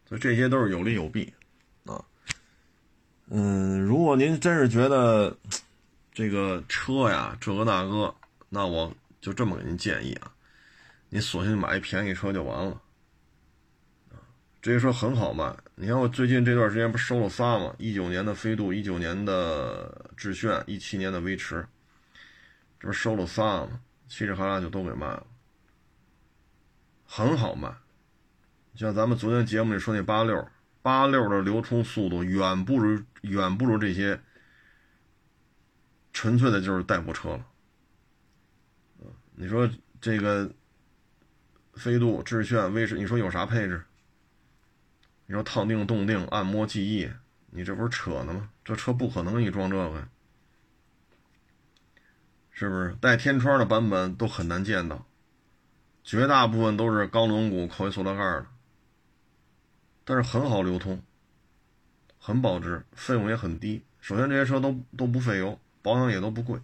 [0.05, 1.33] 所以这些都是有利有弊。
[3.33, 5.33] 嗯，如果您真是觉得
[6.11, 8.13] 这个车呀这个那个，
[8.49, 10.29] 那我就这么给您建议啊，
[11.07, 12.81] 你索性买一便宜车就完了。
[14.61, 15.55] 这些车很好卖。
[15.75, 17.73] 你看我最近这段时间不收了仨吗？
[17.77, 21.65] 一九年的飞度，一九年的致炫，一七年的威驰，
[22.81, 23.79] 这不收了仨吗？
[24.09, 25.25] 嘁哩哈啦就都给卖了，
[27.05, 27.73] 很好卖。
[28.75, 30.45] 像咱们昨天节目里说那八六。
[30.81, 34.19] 八六的流通速度远不如远不如这些，
[36.11, 37.45] 纯粹的就是代步车了。
[39.35, 39.69] 你说
[39.99, 40.51] 这个
[41.73, 43.83] 飞度、致炫、威驰，你说有啥配置？
[45.25, 47.09] 你说烫定、动定、按摩、记忆，
[47.51, 48.49] 你这不是扯呢吗？
[48.63, 50.07] 这车不可能给你装这个，
[52.51, 52.95] 是不是？
[52.99, 55.05] 带天窗的版本都很难见到，
[56.03, 58.45] 绝大部分都是钢轮毂扣一塑料盖的。
[60.03, 61.01] 但是很好流通，
[62.19, 63.83] 很保值，费用也很低。
[63.99, 66.59] 首先这些车都都不费油，保养也都不贵。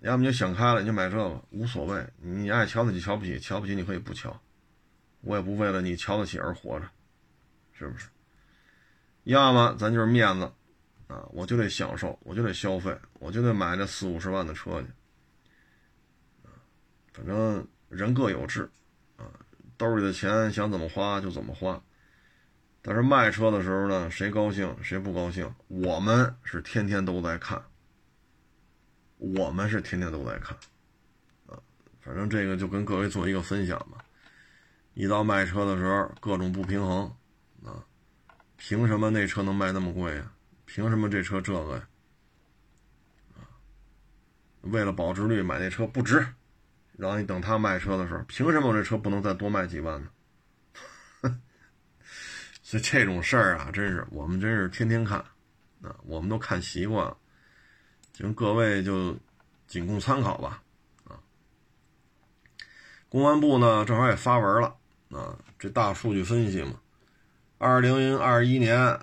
[0.00, 2.06] 要么你就想开了，你就买这个，无所谓。
[2.20, 4.40] 你爱瞧得起瞧不起，瞧不起你可以不瞧，
[5.20, 6.88] 我也不为了你瞧得起而活着，
[7.72, 8.08] 是不是？
[9.24, 10.50] 要么咱就是面子
[11.08, 14.88] 啊，我就得享受，我就得消费，我就得买这四五十万的车去。
[17.12, 18.70] 反正人各有志。
[19.76, 21.82] 兜里的钱想怎么花就怎么花，
[22.80, 27.60] 但是卖车的时候呢，谁高兴谁不高兴，我们是天天都在看，
[29.18, 30.56] 我们是天天都在看，
[31.46, 31.58] 啊，
[32.00, 34.04] 反正这个就跟各位做一个分享吧。
[34.94, 37.12] 一到卖车的时候，各种不平衡，
[37.64, 37.84] 啊，
[38.56, 40.32] 凭什么那车能卖那么贵呀？
[40.66, 41.88] 凭什么这车这个呀？
[43.34, 43.42] 啊，
[44.60, 46.24] 为了保值率买那车不值。
[46.96, 50.08] 然后你等他卖车的时候，凭什么我这车不能再多卖几万呢？
[52.62, 55.18] 所以这种事儿啊，真是我们真是天天看，
[55.82, 57.16] 啊，我们都看习惯了，
[58.12, 59.18] 就各位就
[59.66, 60.62] 仅供参考吧，
[61.04, 61.18] 啊。
[63.08, 64.76] 公安部呢正好也发文了，
[65.10, 66.80] 啊，这大数据分析嘛，
[67.58, 68.98] 二零二一年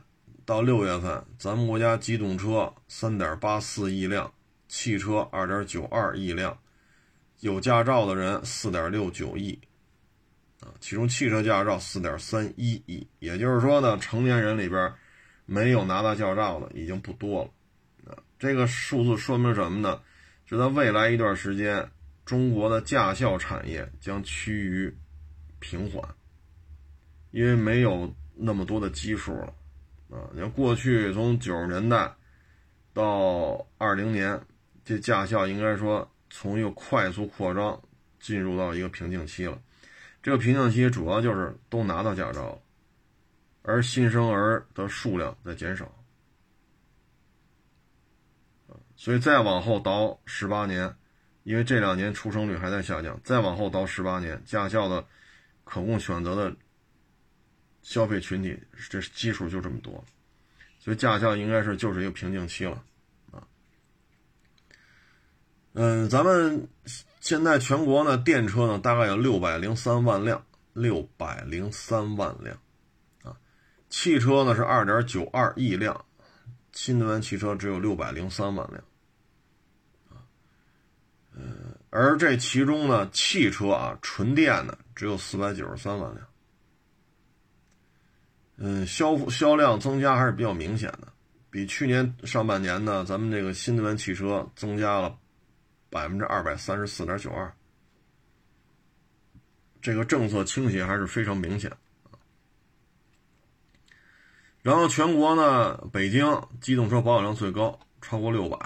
[0.46, 4.34] 到六月份，咱们国家机动车三点八四亿辆，
[4.68, 6.58] 汽车二点九二亿辆。
[7.42, 9.60] 有驾照的人四点六九亿，
[10.60, 14.94] 啊，其中汽车驾照四点三一亿，也就是说呢，成年人里边
[15.48, 18.12] 没有拿到驾照的已经不多了。
[18.12, 20.00] 啊，这个数字说明什么呢？
[20.46, 21.90] 就在未来一段时间，
[22.26, 24.96] 中国的驾校产业将趋于
[25.58, 26.04] 平缓，
[27.32, 29.54] 因为没有那么多的基数了。
[30.12, 32.14] 啊，你看过去从九十年代
[32.94, 34.40] 到二零年，
[34.86, 37.80] 这驾校应该说从一个快速扩张
[38.20, 39.62] 进入到一个瓶颈期了。
[40.24, 42.60] 这个瓶颈期主要就是都拿到驾照了，
[43.62, 45.94] 而新生儿的数量在减少。
[48.96, 50.96] 所以再往后倒十八年，
[51.44, 55.06] 因为这两年出生率还在下降，再往后倒十八年，驾校的
[55.64, 56.56] 可供选择的。
[57.84, 58.56] 消费群体
[58.92, 60.06] 这基数就这么多，
[60.78, 62.84] 所以驾校应该是就是一个瓶颈期了，
[65.74, 66.68] 嗯，咱们
[67.22, 70.44] 现在全国呢电车呢大概有六百零三万辆，
[70.74, 72.58] 六百零三万辆，
[73.24, 73.38] 啊，
[73.90, 76.06] 汽车呢是二点九二亿辆，
[76.74, 78.84] 新能源汽车只有六百零三万辆，
[80.10, 80.20] 啊，
[81.34, 86.28] 嗯，而这其中呢汽车啊纯电的只有四百九十三万辆。
[88.64, 91.08] 嗯，销销量增加还是比较明显的，
[91.50, 95.18] 比去年上半年呢，咱们这个新能源汽车增加了
[95.92, 97.54] 百分之二百三十四点九二，
[99.80, 101.72] 这个政策倾斜还是非常明显
[104.64, 106.26] 然后全国呢，北京
[106.60, 108.58] 机动车保有量最高，超过六百；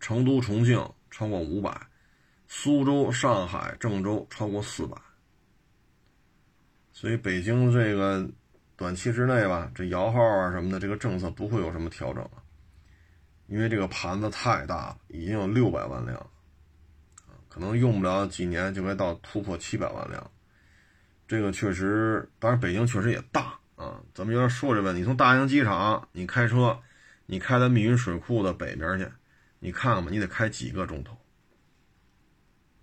[0.00, 1.70] 成都、重庆超过五百；
[2.48, 4.96] 苏州、上海、郑州超过四百。
[6.92, 8.28] 所以北京这个。
[8.74, 12.42] 短期之内吧，这摇号啊什么的，这个政策不会有什么调整了，
[13.46, 16.30] 因为这个盘子太大了，已经有六百万辆，
[17.52, 20.30] 可能用不了几年就该到突破七百万辆。
[21.28, 24.00] 这个确实，当然北京确实也大啊。
[24.14, 26.80] 咱们有点说这问题，你从大兴机场，你开车，
[27.26, 29.06] 你开到密云水库的北边去，
[29.58, 31.14] 你看看吧，你得开几个钟头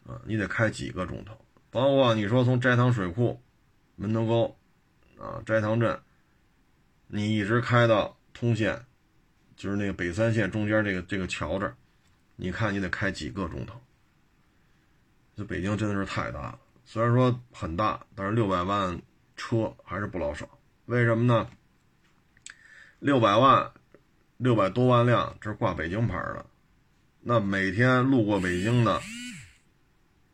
[0.06, 0.22] 啊？
[0.26, 1.34] 你得开几个钟头？
[1.72, 3.42] 包括你说从斋堂水库、
[3.96, 4.56] 门头沟。
[5.18, 6.00] 啊，斋堂镇，
[7.08, 8.86] 你一直开到通县，
[9.56, 11.76] 就是那个北三线中间这个这个桥这儿，
[12.36, 13.82] 你看你得开几个钟头。
[15.40, 19.02] 这北京真的是太大了，虽然说很大，但是六百万
[19.38, 20.46] 车还是不老少。
[20.86, 21.50] 为什么呢？
[23.00, 23.72] 六百万，
[24.36, 26.46] 六百多万辆，这是挂北京牌的，
[27.22, 29.00] 那每天路过北京的。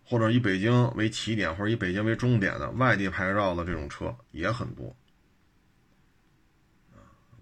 [0.08, 4.96] 或者以北京为起点，或者以北京为终点的外地牌照的这种车也很多，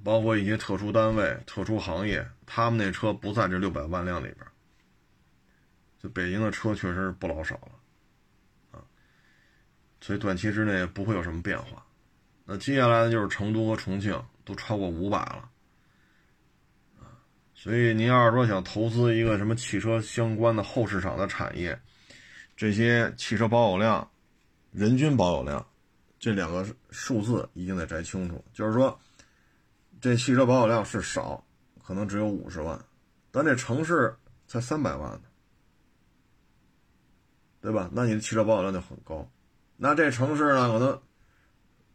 [0.03, 4.52] 包括一些特殊单位、特殊行业，他们那车不在这六百万辆里边。
[6.03, 8.83] 就北京的车确实不老少了，啊，
[10.01, 11.81] 所以短期之内不会有什么变化。
[12.43, 15.49] 那接下来就是成都和重庆都超过五百了，
[16.99, 17.07] 啊，
[17.55, 21.79] 所以您要是说想投资一个什么汽车相关的后市场的产业，
[22.57, 24.05] 这些汽车保有量、
[24.73, 25.65] 人均保有量
[26.19, 28.43] 这两个数字一定得摘清楚。
[28.51, 28.99] 就是说，
[30.01, 31.41] 这汽车保有量是少，
[31.81, 32.77] 可能只有五十万，
[33.31, 34.13] 但这城市
[34.47, 35.21] 才三百万呢，
[37.63, 37.89] 对吧？
[37.93, 39.25] 那你的汽车保有量就很高。
[39.77, 41.01] 那这城市呢，可能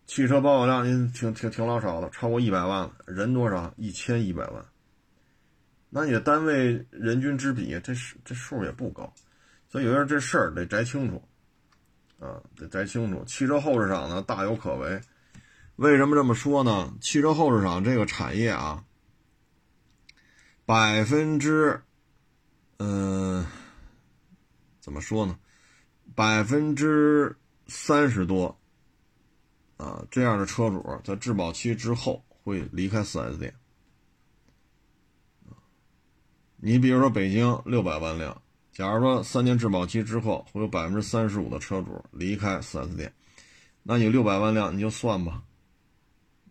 [0.06, 3.70] 汽车保有量您挺挺挺老少的，超过一百万了，人多少？
[3.76, 4.64] 一千一百万。
[5.90, 9.12] 那你的单位人均之比，这是这数也不高。
[9.68, 11.22] 所以有些这事儿得摘清楚，
[12.18, 13.22] 啊，得摘清楚。
[13.26, 14.98] 汽车后市场呢大有可为，
[15.76, 16.94] 为什么这么说呢？
[17.02, 18.82] 汽车后市场这个产业啊，
[20.64, 21.82] 百分之，
[22.78, 23.44] 嗯，
[24.80, 25.38] 怎么说呢？
[26.18, 27.36] 百分之
[27.68, 28.58] 三十多，
[29.76, 33.54] 啊，这样的车主在质保期之后会离开 4S 店。
[36.56, 38.42] 你比如说北京六百万辆。
[38.72, 43.12] 假如说三年质保期之后，会有百分之三十五的车主离开 4S 店，
[43.84, 45.44] 那你六百万辆你就算吧，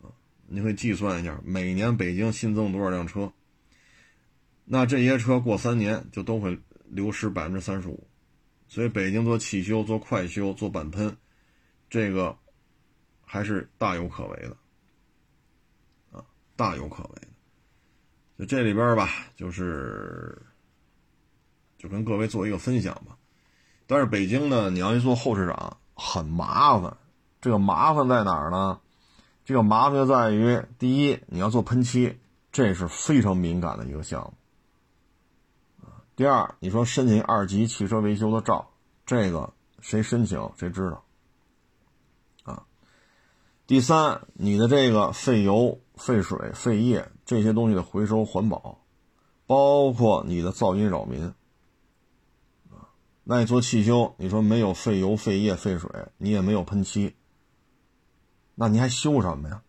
[0.01, 0.07] 啊，
[0.47, 3.34] 你可以计算一下，每年北京新增多少辆车，
[4.63, 8.07] 那这些车过三年就都会流失百分之三十五，
[8.68, 11.15] 所以北京做汽修、做快修、做钣喷，
[11.89, 12.38] 这个
[13.24, 14.57] 还是大有可为的，
[16.18, 17.28] 啊，大有可为的，
[18.39, 20.41] 就这里边吧，就是。
[21.80, 23.15] 就跟各位做一个分享吧，
[23.86, 26.97] 但是北京呢，你要一做后市场很麻烦。
[27.39, 28.80] 这个麻烦在哪儿呢？
[29.45, 32.18] 这个麻烦就在于，第一，你要做喷漆，
[32.51, 34.34] 这是非常敏感的一个项目
[36.18, 38.72] 第二，你说申请二级汽车维修的照，
[39.05, 41.03] 这个谁申请谁知道
[42.41, 42.65] 啊？
[43.68, 48.84] 第三，你的这个废油、废水、废液这些东西的回收环保，
[49.45, 51.24] 包括你的噪音扰民
[52.72, 52.89] 啊。
[53.24, 57.15] 那你做汽修，你说没有废油、废液、废水，你也没有喷漆，
[58.55, 59.61] 那你还修什么呀？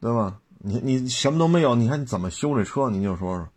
[0.00, 0.42] 对吧？
[0.58, 2.90] 你你什么都没有，你看你怎么修这车？
[2.90, 3.48] 您就说说。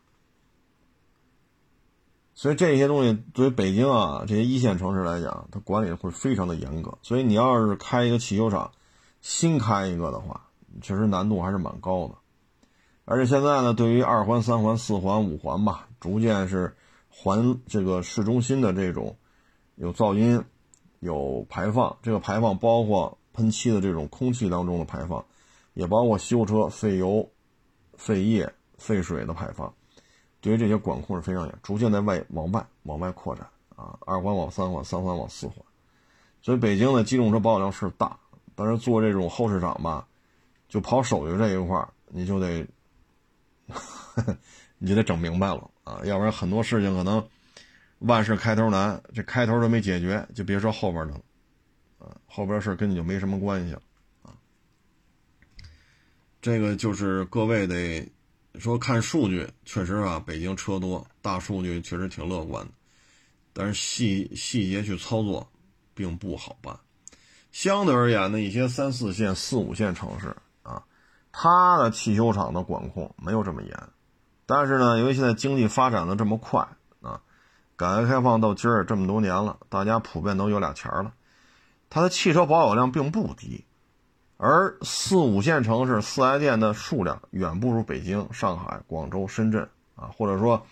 [2.36, 6.98] 所以这些东西对于北京啊这些一线城市来讲，它管理会非常的严格。
[7.02, 8.72] 所以你要是开一个汽修厂，
[9.22, 10.50] 新开一个的话，
[10.82, 12.16] 确实难度还是蛮高的。
[13.06, 16.76] 而且现在呢，对于二环、三环、四环、五环吧，逐渐是
[17.10, 19.16] 环这个市中心的这种
[19.76, 20.44] 有噪音、
[21.02, 25.24] 有排放，这个排放包括喷漆的这种空气当中的排放，
[25.74, 27.30] 也包括修车废油、
[27.96, 29.72] 废液、废水的排放。
[30.44, 35.56] 对于这些管控是非常严，逐渐在外往外往外扩展啊，二环往三环，三环往四环，
[36.42, 38.20] 所以北京的机动车保有量是大，
[38.54, 40.06] 但是做这种后市场吧，
[40.68, 42.68] 就跑手续这一块你就得，
[44.78, 47.26] 你就得整明白了啊，要不然很多事情可能
[48.00, 51.22] 万事开头难，这开头都没解决，就别说后边的了，
[52.00, 53.82] 啊，后边事跟你就没什么关系了
[54.24, 54.36] 啊，
[56.42, 58.12] 这个就是各位得。
[58.60, 62.72] 说看数据，确实啊，北京车多，大数据确实挺乐观的，
[63.52, 65.48] 但是细细节去操作，
[65.94, 66.78] 并不好办。
[67.52, 70.84] 相对而言呢，一些三四线、四五线城市啊，
[71.32, 73.76] 它的汽修厂的管控没有这么严。
[74.46, 76.60] 但是呢，由于现在经济发展的这么快
[77.02, 77.22] 啊，
[77.76, 81.14] 改革开放到今儿这么多年了，大家普遍都有俩钱了，
[81.90, 83.66] 它的汽车保有量并不低。
[84.38, 90.66] 而四五线城市四 S 店的数量远不如北京、上海、广州、深圳啊，或者说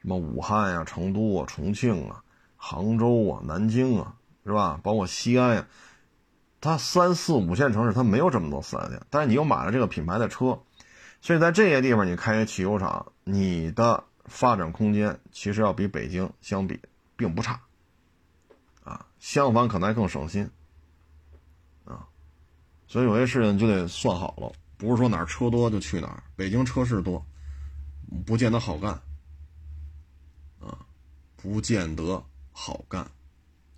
[0.00, 2.24] 什么武汉呀、成都啊、重庆啊、
[2.56, 4.80] 杭州啊、南京啊，是吧？
[4.82, 5.66] 包括西安呀，
[6.60, 10.58] 它三四五线城市它没有这么多四 S 店，但是你又买了这个品牌的车，
[11.20, 16.80] 所以在这些地方你开一个汽修厂，你的发展空间其实要比北京相比
[17.14, 17.60] 并不差，
[18.82, 20.50] 啊，相反可能还更省心。
[22.92, 26.22] 所以有些事情就得算好了，不是说哪儿车多就去哪儿。
[26.36, 27.24] 北京车是多，
[28.26, 28.92] 不见得好干，
[30.60, 30.78] 啊，
[31.34, 33.00] 不见得好干，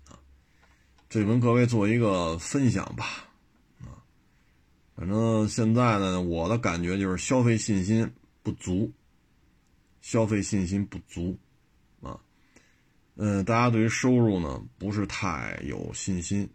[0.09, 0.19] 啊，
[1.07, 3.23] 这跟各位做一个分享吧，
[3.79, 4.03] 啊，
[4.97, 8.13] 反正现在呢，我的感觉就是消费信心
[8.43, 8.91] 不足，
[10.01, 11.39] 消费信心不足，
[12.01, 12.19] 啊，
[13.15, 16.49] 嗯，大家对于收入呢不是太有信心。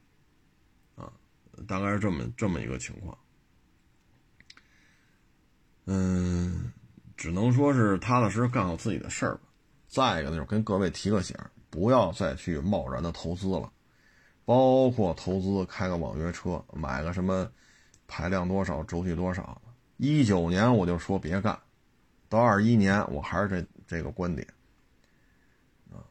[1.66, 3.16] 大概是这么这么一个情况，
[5.84, 6.72] 嗯，
[7.16, 9.40] 只能说是踏踏实实干好自己的事儿吧。
[9.88, 11.36] 再一个呢就是跟各位提个醒，
[11.68, 13.70] 不要再去贸然的投资了，
[14.44, 17.50] 包括投资开个网约车，买个什么
[18.06, 19.60] 排量多少、轴距多少。
[19.96, 21.58] 一九年我就说别干，
[22.28, 24.46] 到二一年我还是这这个观点。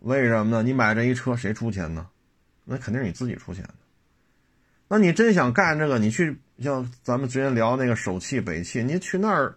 [0.01, 0.61] 为什么呢？
[0.61, 2.07] 你买这一车谁出钱呢？
[2.65, 3.67] 那肯定是你自己出钱。
[4.91, 9.55] 那你真想干这个，你去像咱们之前聊那个首汽、北汽，你去那儿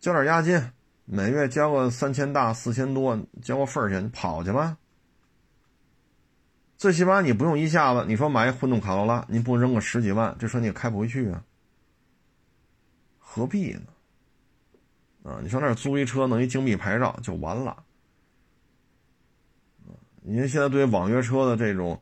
[0.00, 0.58] 交点押金，
[1.04, 4.78] 每月交个三千大、四千多，交个份儿钱，你跑去吧。
[6.78, 11.44] 最起码你不用一下子，你说买一混动卡罗拉，你不扔个十几万，这车你也开不回去啊，
[13.18, 13.82] 何必呢？
[15.24, 17.84] 啊，你上那儿租一车，弄一金币牌照就完了。
[20.22, 22.00] 你看现在对网约车的这种。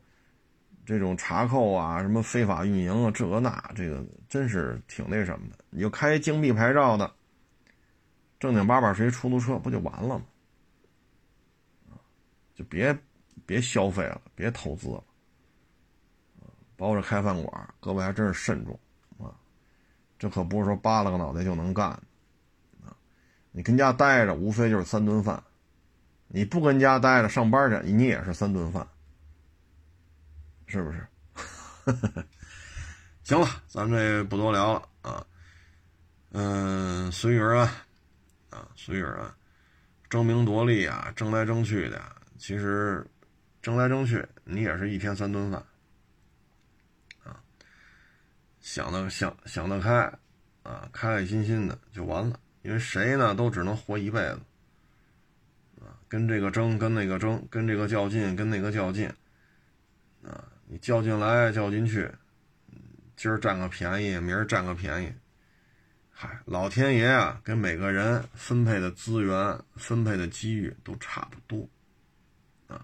[0.85, 5.57] 这种查扣啊，什么非法运营啊，这那，这个真是挺那什么的。
[5.69, 7.11] 你就开金币牌照的，
[8.39, 10.25] 正经八百是一出租车，不就完了吗？
[12.53, 12.95] 就别
[13.45, 15.03] 别消费了，别投资了。
[16.75, 18.77] 包括开饭馆，各位还真是慎重
[19.17, 19.33] 啊！
[20.19, 21.87] 这可不是说扒拉个脑袋就能干
[22.83, 22.93] 啊！
[23.51, 25.41] 你跟家待着，无非就是三顿饭；
[26.27, 28.85] 你不跟家待着，上班去，你也是三顿饭。
[30.73, 31.07] 是不是？
[33.21, 35.23] 行了，咱们这不多聊了啊。
[36.31, 37.67] 嗯，随遇而安
[38.49, 39.31] 啊，随遇而安。
[40.09, 42.01] 争名夺利啊，争来争去的，
[42.39, 43.05] 其实
[43.61, 45.63] 争来争去，你也是一天三顿饭
[47.23, 47.39] 啊。
[48.59, 50.11] 想得想想得开
[50.63, 52.39] 啊，开开心心的就完了。
[52.63, 54.39] 因为谁呢，都只能活一辈子
[55.81, 55.93] 啊。
[56.07, 59.07] 跟这个争，跟那个争，跟这个较劲，跟那个较劲
[60.23, 60.49] 啊。
[60.73, 62.11] 你较劲来较劲去，
[63.15, 65.13] 今儿占个便宜，明儿占个便宜，
[66.09, 71.69] 嗨，老天爷啊，给每个人分配的资源、分配的机遇都差不多，
[72.67, 72.83] 啊，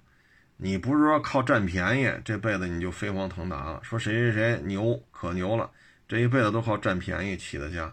[0.55, 3.83] 你不是说靠占便宜这辈子你就飞黄腾达了？
[3.83, 5.71] 说谁谁谁牛可牛了，
[6.07, 7.91] 这一辈子都靠占便宜起的家，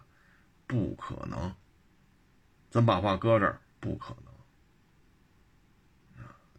[0.66, 1.50] 不可能。
[2.68, 4.25] 咱把话搁这儿，不可能。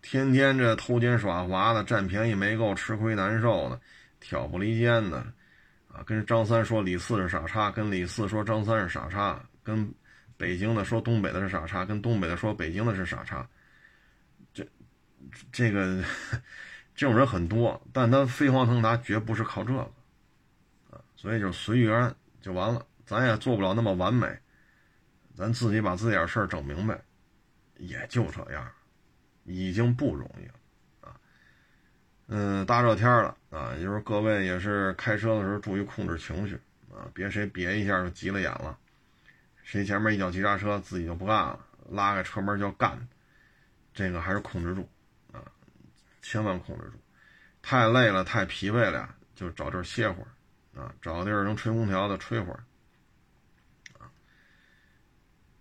[0.09, 3.77] 天天这偷奸耍滑的，占便宜没够，吃亏难受的，
[4.21, 5.17] 挑拨离间的，
[5.89, 9.93] 啊，跟张三说李四是傻叉，跟李四说张三是傻叉，跟
[10.37, 13.45] 北京的说东北的是傻叉，跟东北的说北京的是傻叉。
[14.53, 14.65] 这，
[15.51, 16.01] 这个，
[16.95, 19.81] 这种人很多，但他飞黄腾达绝不是靠这个，
[20.89, 24.25] 啊，所以就随缘就完了，咱也做不了那么完美。
[25.35, 26.97] 咱自己把自己点事儿整明白，
[27.75, 28.71] 也就这样，
[29.47, 30.53] 已经不容易了
[31.01, 31.15] 啊。
[32.27, 36.53] 嗯，大热天了啊，就是各位也是开车的时候注意控制情绪
[36.93, 38.77] 啊，别谁别一下就急了眼了，
[39.63, 43.07] 谁前面一脚急刹车自己就不干了，拉开车门就要干，
[43.93, 44.87] 这个还是控制住
[45.31, 45.41] 啊，
[46.21, 46.99] 千万控制住。
[47.61, 52.63] 太累了，太疲惫了，就找地儿歇会儿啊，找个地儿能吹空调的吹会儿。
[53.99, 54.11] 啊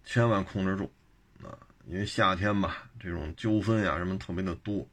[0.04, 0.92] 千万控制住，
[1.42, 4.86] 啊，因为夏天吧，这种纠纷呀什么特别的多，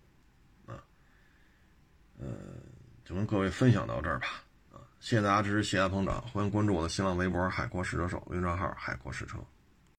[0.66, 0.82] 啊，
[2.20, 2.28] 呃，
[3.06, 4.28] 就跟各位分享到这儿吧，
[4.72, 9.38] 啊，谢谢大家支持，谢谢捧场，欢迎关注我的新浪微博“海阔试车手”微信账号“海阔试车”。